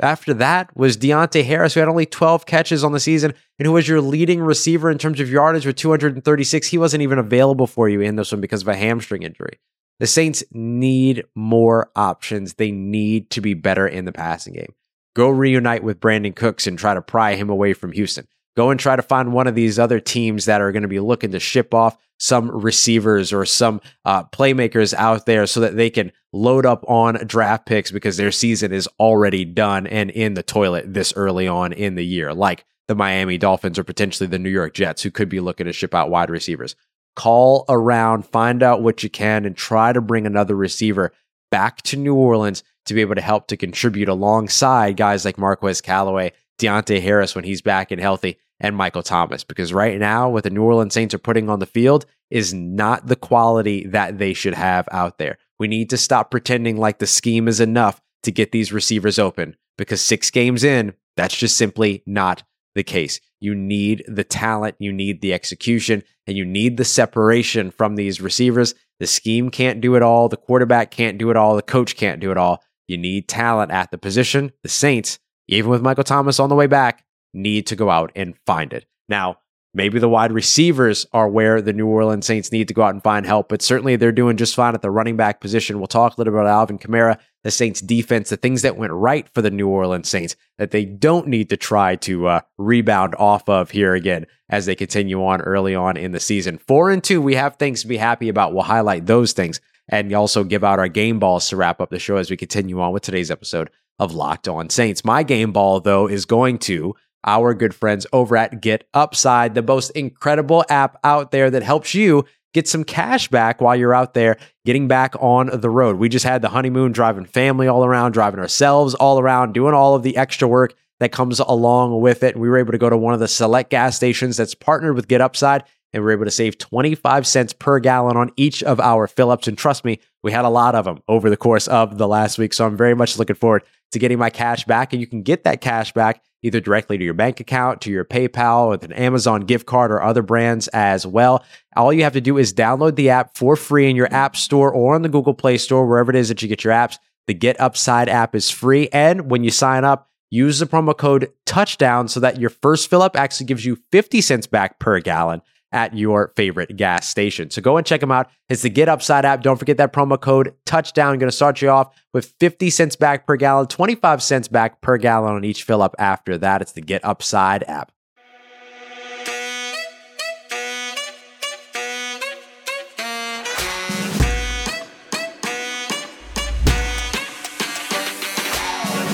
After 0.00 0.34
that 0.34 0.76
was 0.76 0.96
Deonte 0.96 1.44
Harris, 1.44 1.74
who 1.74 1.80
had 1.80 1.88
only 1.88 2.06
12 2.06 2.46
catches 2.46 2.82
on 2.82 2.92
the 2.92 3.00
season 3.00 3.34
and 3.58 3.66
who 3.66 3.72
was 3.72 3.86
your 3.86 4.00
leading 4.00 4.40
receiver 4.40 4.90
in 4.90 4.98
terms 4.98 5.20
of 5.20 5.30
yardage 5.30 5.66
with 5.66 5.76
236. 5.76 6.66
He 6.66 6.78
wasn't 6.78 7.02
even 7.02 7.18
available 7.18 7.66
for 7.66 7.88
you 7.88 8.00
in 8.00 8.16
this 8.16 8.32
one 8.32 8.40
because 8.40 8.62
of 8.62 8.68
a 8.68 8.76
hamstring 8.76 9.22
injury. 9.22 9.60
The 10.00 10.06
Saints 10.06 10.42
need 10.50 11.24
more 11.36 11.90
options. 11.94 12.54
They 12.54 12.72
need 12.72 13.30
to 13.30 13.40
be 13.40 13.54
better 13.54 13.86
in 13.86 14.04
the 14.04 14.12
passing 14.12 14.54
game. 14.54 14.74
Go 15.14 15.28
reunite 15.28 15.84
with 15.84 16.00
Brandin 16.00 16.34
Cooks 16.34 16.66
and 16.66 16.78
try 16.78 16.94
to 16.94 17.02
pry 17.02 17.34
him 17.34 17.50
away 17.50 17.74
from 17.74 17.92
Houston. 17.92 18.26
Go 18.56 18.70
and 18.70 18.78
try 18.78 18.96
to 18.96 19.02
find 19.02 19.32
one 19.32 19.46
of 19.46 19.54
these 19.54 19.78
other 19.78 20.00
teams 20.00 20.44
that 20.44 20.60
are 20.60 20.72
going 20.72 20.82
to 20.82 20.88
be 20.88 21.00
looking 21.00 21.32
to 21.32 21.40
ship 21.40 21.72
off 21.72 21.96
some 22.18 22.50
receivers 22.50 23.32
or 23.32 23.44
some 23.44 23.80
uh, 24.04 24.24
playmakers 24.24 24.94
out 24.94 25.26
there 25.26 25.46
so 25.46 25.60
that 25.60 25.76
they 25.76 25.90
can 25.90 26.12
load 26.32 26.64
up 26.64 26.84
on 26.86 27.14
draft 27.26 27.66
picks 27.66 27.90
because 27.90 28.16
their 28.16 28.30
season 28.30 28.72
is 28.72 28.88
already 29.00 29.44
done 29.44 29.86
and 29.86 30.10
in 30.10 30.34
the 30.34 30.42
toilet 30.42 30.92
this 30.92 31.12
early 31.16 31.48
on 31.48 31.72
in 31.72 31.94
the 31.94 32.04
year, 32.04 32.32
like 32.32 32.64
the 32.88 32.94
Miami 32.94 33.38
Dolphins 33.38 33.78
or 33.78 33.84
potentially 33.84 34.28
the 34.28 34.38
New 34.38 34.50
York 34.50 34.74
Jets, 34.74 35.02
who 35.02 35.10
could 35.10 35.28
be 35.28 35.40
looking 35.40 35.66
to 35.66 35.72
ship 35.72 35.94
out 35.94 36.10
wide 36.10 36.30
receivers. 36.30 36.76
Call 37.16 37.64
around, 37.68 38.24
find 38.26 38.62
out 38.62 38.82
what 38.82 39.02
you 39.02 39.10
can, 39.10 39.44
and 39.44 39.56
try 39.56 39.92
to 39.92 40.00
bring 40.00 40.26
another 40.26 40.54
receiver 40.54 41.12
back 41.50 41.82
to 41.82 41.96
New 41.96 42.14
Orleans 42.14 42.62
to 42.86 42.94
be 42.94 43.00
able 43.00 43.14
to 43.14 43.20
help 43.20 43.48
to 43.48 43.56
contribute 43.56 44.08
alongside 44.08 44.96
guys 44.96 45.24
like 45.24 45.38
Marquez 45.38 45.80
Callaway, 45.80 46.32
Deonte 46.60 47.00
Harris 47.00 47.34
when 47.34 47.44
he's 47.44 47.62
back 47.62 47.90
and 47.90 48.00
healthy, 48.00 48.38
and 48.60 48.76
Michael 48.76 49.02
Thomas 49.02 49.42
because 49.42 49.72
right 49.72 49.98
now 49.98 50.28
what 50.28 50.44
the 50.44 50.50
New 50.50 50.62
Orleans 50.62 50.94
Saints 50.94 51.14
are 51.14 51.18
putting 51.18 51.48
on 51.50 51.58
the 51.58 51.66
field 51.66 52.06
is 52.30 52.54
not 52.54 53.08
the 53.08 53.16
quality 53.16 53.86
that 53.88 54.18
they 54.18 54.32
should 54.32 54.54
have 54.54 54.88
out 54.92 55.18
there. 55.18 55.36
We 55.58 55.66
need 55.68 55.90
to 55.90 55.96
stop 55.96 56.30
pretending 56.30 56.76
like 56.76 56.98
the 56.98 57.06
scheme 57.06 57.48
is 57.48 57.60
enough 57.60 58.00
to 58.22 58.30
get 58.30 58.52
these 58.52 58.72
receivers 58.72 59.18
open 59.18 59.56
because 59.76 60.00
6 60.00 60.30
games 60.30 60.62
in, 60.62 60.94
that's 61.16 61.36
just 61.36 61.56
simply 61.56 62.02
not 62.06 62.44
the 62.74 62.84
case. 62.84 63.20
You 63.40 63.54
need 63.54 64.04
the 64.06 64.24
talent, 64.24 64.76
you 64.78 64.92
need 64.92 65.20
the 65.20 65.34
execution, 65.34 66.04
and 66.26 66.36
you 66.36 66.44
need 66.44 66.76
the 66.76 66.84
separation 66.84 67.70
from 67.70 67.96
these 67.96 68.20
receivers. 68.20 68.74
The 69.00 69.06
scheme 69.08 69.50
can't 69.50 69.80
do 69.80 69.96
it 69.96 70.02
all, 70.02 70.28
the 70.28 70.36
quarterback 70.36 70.92
can't 70.92 71.18
do 71.18 71.30
it 71.30 71.36
all, 71.36 71.56
the 71.56 71.62
coach 71.62 71.96
can't 71.96 72.20
do 72.20 72.30
it 72.30 72.38
all. 72.38 72.62
You 72.86 72.96
need 72.96 73.28
talent 73.28 73.72
at 73.72 73.90
the 73.90 73.98
position. 73.98 74.52
The 74.62 74.68
Saints, 74.68 75.18
even 75.56 75.70
with 75.70 75.82
Michael 75.82 76.04
Thomas 76.04 76.40
on 76.40 76.48
the 76.48 76.54
way 76.54 76.66
back, 76.66 77.04
need 77.34 77.66
to 77.68 77.76
go 77.76 77.90
out 77.90 78.12
and 78.14 78.34
find 78.46 78.72
it. 78.72 78.86
Now, 79.08 79.38
maybe 79.74 79.98
the 79.98 80.08
wide 80.08 80.32
receivers 80.32 81.06
are 81.12 81.28
where 81.28 81.62
the 81.62 81.72
New 81.72 81.86
Orleans 81.86 82.26
Saints 82.26 82.52
need 82.52 82.68
to 82.68 82.74
go 82.74 82.82
out 82.82 82.94
and 82.94 83.02
find 83.02 83.24
help, 83.26 83.48
but 83.48 83.62
certainly 83.62 83.96
they're 83.96 84.12
doing 84.12 84.36
just 84.36 84.54
fine 84.54 84.74
at 84.74 84.82
the 84.82 84.90
running 84.90 85.16
back 85.16 85.40
position. 85.40 85.78
We'll 85.78 85.86
talk 85.86 86.16
a 86.16 86.20
little 86.20 86.32
bit 86.32 86.40
about 86.40 86.50
Alvin 86.50 86.78
Kamara, 86.78 87.18
the 87.42 87.50
Saints 87.50 87.80
defense, 87.80 88.30
the 88.30 88.36
things 88.36 88.62
that 88.62 88.76
went 88.76 88.92
right 88.92 89.28
for 89.34 89.42
the 89.42 89.50
New 89.50 89.68
Orleans 89.68 90.08
Saints 90.08 90.36
that 90.58 90.70
they 90.70 90.84
don't 90.84 91.26
need 91.28 91.48
to 91.50 91.56
try 91.56 91.96
to 91.96 92.28
uh, 92.28 92.40
rebound 92.58 93.14
off 93.18 93.48
of 93.48 93.70
here 93.70 93.94
again 93.94 94.26
as 94.48 94.66
they 94.66 94.74
continue 94.74 95.24
on 95.24 95.40
early 95.40 95.74
on 95.74 95.96
in 95.96 96.12
the 96.12 96.20
season. 96.20 96.58
Four 96.58 96.90
and 96.90 97.02
two, 97.02 97.20
we 97.20 97.34
have 97.34 97.56
things 97.56 97.82
to 97.82 97.88
be 97.88 97.96
happy 97.96 98.28
about. 98.28 98.52
We'll 98.52 98.62
highlight 98.62 99.06
those 99.06 99.32
things 99.32 99.60
and 99.88 100.12
also 100.14 100.44
give 100.44 100.62
out 100.62 100.78
our 100.78 100.88
game 100.88 101.18
balls 101.18 101.48
to 101.48 101.56
wrap 101.56 101.80
up 101.80 101.90
the 101.90 101.98
show 101.98 102.16
as 102.16 102.30
we 102.30 102.36
continue 102.36 102.80
on 102.80 102.92
with 102.92 103.02
today's 103.02 103.30
episode 103.30 103.70
of 103.98 104.14
Locked 104.14 104.48
On 104.48 104.68
Saints. 104.70 105.04
My 105.04 105.22
game 105.22 105.52
ball, 105.52 105.80
though, 105.80 106.06
is 106.08 106.24
going 106.24 106.58
to 106.60 106.94
our 107.24 107.54
good 107.54 107.74
friends 107.74 108.06
over 108.12 108.36
at 108.36 108.60
Get 108.60 108.86
Upside, 108.94 109.54
the 109.54 109.62
most 109.62 109.90
incredible 109.90 110.64
app 110.68 110.98
out 111.04 111.30
there 111.30 111.50
that 111.50 111.62
helps 111.62 111.94
you 111.94 112.24
get 112.52 112.68
some 112.68 112.84
cash 112.84 113.28
back 113.28 113.60
while 113.60 113.76
you're 113.76 113.94
out 113.94 114.14
there 114.14 114.36
getting 114.64 114.88
back 114.88 115.14
on 115.20 115.48
the 115.60 115.70
road. 115.70 115.96
We 115.96 116.08
just 116.08 116.24
had 116.24 116.42
the 116.42 116.50
honeymoon 116.50 116.92
driving 116.92 117.24
family 117.24 117.66
all 117.68 117.84
around, 117.84 118.12
driving 118.12 118.40
ourselves 118.40 118.94
all 118.94 119.18
around, 119.18 119.52
doing 119.52 119.74
all 119.74 119.94
of 119.94 120.02
the 120.02 120.16
extra 120.16 120.48
work 120.48 120.74
that 121.00 121.12
comes 121.12 121.40
along 121.40 122.00
with 122.00 122.22
it. 122.22 122.36
We 122.36 122.48
were 122.48 122.58
able 122.58 122.72
to 122.72 122.78
go 122.78 122.90
to 122.90 122.96
one 122.96 123.14
of 123.14 123.20
the 123.20 123.28
select 123.28 123.70
gas 123.70 123.96
stations 123.96 124.36
that's 124.36 124.54
partnered 124.54 124.94
with 124.94 125.08
Get 125.08 125.20
Upside 125.20 125.64
and 125.92 126.02
we 126.02 126.06
were 126.06 126.12
able 126.12 126.24
to 126.24 126.30
save 126.30 126.58
25 126.58 127.26
cents 127.26 127.52
per 127.52 127.78
gallon 127.78 128.16
on 128.16 128.30
each 128.36 128.62
of 128.62 128.80
our 128.80 129.06
fill 129.06 129.30
ups. 129.30 129.46
And 129.46 129.58
trust 129.58 129.84
me, 129.84 130.00
we 130.22 130.32
had 130.32 130.44
a 130.44 130.50
lot 130.50 130.74
of 130.74 130.84
them 130.84 131.02
over 131.08 131.28
the 131.28 131.36
course 131.36 131.68
of 131.68 131.98
the 131.98 132.08
last 132.08 132.38
week. 132.38 132.54
So 132.54 132.66
I'm 132.66 132.76
very 132.76 132.94
much 132.94 133.18
looking 133.18 133.36
forward 133.36 133.62
to 133.92 133.98
getting 133.98 134.18
my 134.18 134.30
cash 134.30 134.64
back. 134.64 134.92
And 134.92 135.00
you 135.00 135.06
can 135.06 135.22
get 135.22 135.44
that 135.44 135.60
cash 135.60 135.92
back 135.92 136.22
either 136.42 136.60
directly 136.60 136.98
to 136.98 137.04
your 137.04 137.14
bank 137.14 137.40
account, 137.40 137.80
to 137.82 137.90
your 137.90 138.04
PayPal, 138.04 138.70
with 138.70 138.84
an 138.84 138.92
Amazon 138.92 139.42
gift 139.42 139.66
card 139.66 139.92
or 139.92 140.02
other 140.02 140.22
brands 140.22 140.66
as 140.68 141.06
well. 141.06 141.44
All 141.76 141.92
you 141.92 142.02
have 142.02 142.14
to 142.14 142.20
do 142.20 142.36
is 142.36 142.52
download 142.52 142.96
the 142.96 143.10
app 143.10 143.36
for 143.36 143.54
free 143.54 143.88
in 143.88 143.96
your 143.96 144.12
App 144.12 144.34
Store 144.34 144.72
or 144.72 144.94
on 144.94 145.02
the 145.02 145.08
Google 145.08 145.34
Play 145.34 145.58
Store, 145.58 145.86
wherever 145.86 146.10
it 146.10 146.16
is 146.16 146.28
that 146.28 146.42
you 146.42 146.48
get 146.48 146.64
your 146.64 146.72
apps. 146.72 146.98
The 147.28 147.34
Get 147.34 147.60
Upside 147.60 148.08
app 148.08 148.34
is 148.34 148.50
free. 148.50 148.88
And 148.92 149.30
when 149.30 149.44
you 149.44 149.50
sign 149.50 149.84
up, 149.84 150.10
use 150.30 150.58
the 150.58 150.66
promo 150.66 150.96
code 150.96 151.30
touchdown 151.46 152.08
so 152.08 152.18
that 152.20 152.40
your 152.40 152.50
first 152.50 152.90
fill 152.90 153.02
up 153.02 153.16
actually 153.16 153.46
gives 153.46 153.64
you 153.64 153.78
50 153.92 154.20
cents 154.20 154.46
back 154.46 154.80
per 154.80 154.98
gallon 154.98 155.42
at 155.72 155.96
your 155.96 156.32
favorite 156.36 156.76
gas 156.76 157.08
station. 157.08 157.50
So 157.50 157.62
go 157.62 157.76
and 157.76 157.86
check 157.86 158.00
them 158.00 158.12
out. 158.12 158.30
It's 158.48 158.62
the 158.62 158.70
Get 158.70 158.88
Upside 158.88 159.24
app. 159.24 159.42
Don't 159.42 159.58
forget 159.58 159.78
that 159.78 159.92
promo 159.92 160.20
code 160.20 160.54
touchdown. 160.66 161.18
Going 161.18 161.30
to 161.30 161.36
start 161.36 161.62
you 161.62 161.70
off 161.70 161.94
with 162.12 162.34
50 162.40 162.70
cents 162.70 162.96
back 162.96 163.26
per 163.26 163.36
gallon, 163.36 163.66
25 163.66 164.22
cents 164.22 164.48
back 164.48 164.80
per 164.80 164.98
gallon 164.98 165.34
on 165.34 165.44
each 165.44 165.64
fill 165.64 165.82
up 165.82 165.94
after 165.98 166.36
that. 166.38 166.62
It's 166.62 166.72
the 166.72 166.82
Get 166.82 167.04
Upside 167.04 167.64
app. 167.64 167.92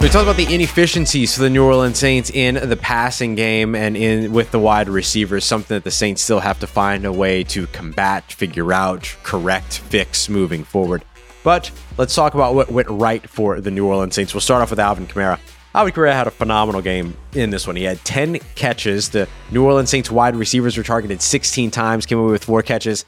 We 0.01 0.09
talked 0.09 0.23
about 0.23 0.37
the 0.37 0.55
inefficiencies 0.55 1.35
for 1.35 1.43
the 1.43 1.51
New 1.51 1.65
Orleans 1.65 1.99
Saints 1.99 2.31
in 2.31 2.55
the 2.55 2.77
passing 2.77 3.35
game 3.35 3.75
and 3.75 3.97
in 3.97 4.33
with 4.33 4.53
the 4.53 4.59
wide 4.61 4.89
receivers, 4.89 5.45
something 5.45 5.75
that 5.75 5.83
the 5.83 5.91
Saints 5.91 6.23
still 6.23 6.39
have 6.39 6.61
to 6.61 6.69
find 6.69 7.05
a 7.05 7.13
way 7.13 7.43
to 7.45 7.67
combat, 7.67 8.31
figure 8.33 8.73
out, 8.73 9.17
correct, 9.25 9.81
fix 9.81 10.29
moving 10.29 10.63
forward. 10.63 11.05
But 11.43 11.73
let's 11.97 12.15
talk 12.15 12.35
about 12.35 12.55
what 12.55 12.71
went 12.71 12.89
right 12.89 13.29
for 13.29 13.61
the 13.61 13.73
New 13.73 13.87
Orleans 13.87 14.15
Saints. 14.15 14.33
We'll 14.33 14.41
start 14.41 14.63
off 14.63 14.71
with 14.71 14.79
Alvin 14.79 15.09
Kamara. 15.09 15.41
Alvin 15.75 15.93
Kamara 15.93 16.13
had 16.13 16.29
a 16.29 16.31
phenomenal 16.31 16.81
game 16.81 17.17
in 17.35 17.51
this 17.51 17.67
one. 17.67 17.75
He 17.75 17.83
had 17.83 18.03
10 18.05 18.39
catches. 18.55 19.09
The 19.09 19.29
New 19.51 19.65
Orleans 19.65 19.91
Saints 19.91 20.13
wide 20.13 20.37
receivers 20.37 20.77
were 20.77 20.85
targeted 20.85 21.21
16 21.21 21.73
times, 21.73 22.07
came 22.07 22.19
away 22.19 22.31
with 22.31 22.45
four 22.45 22.63
catches. 22.63 23.05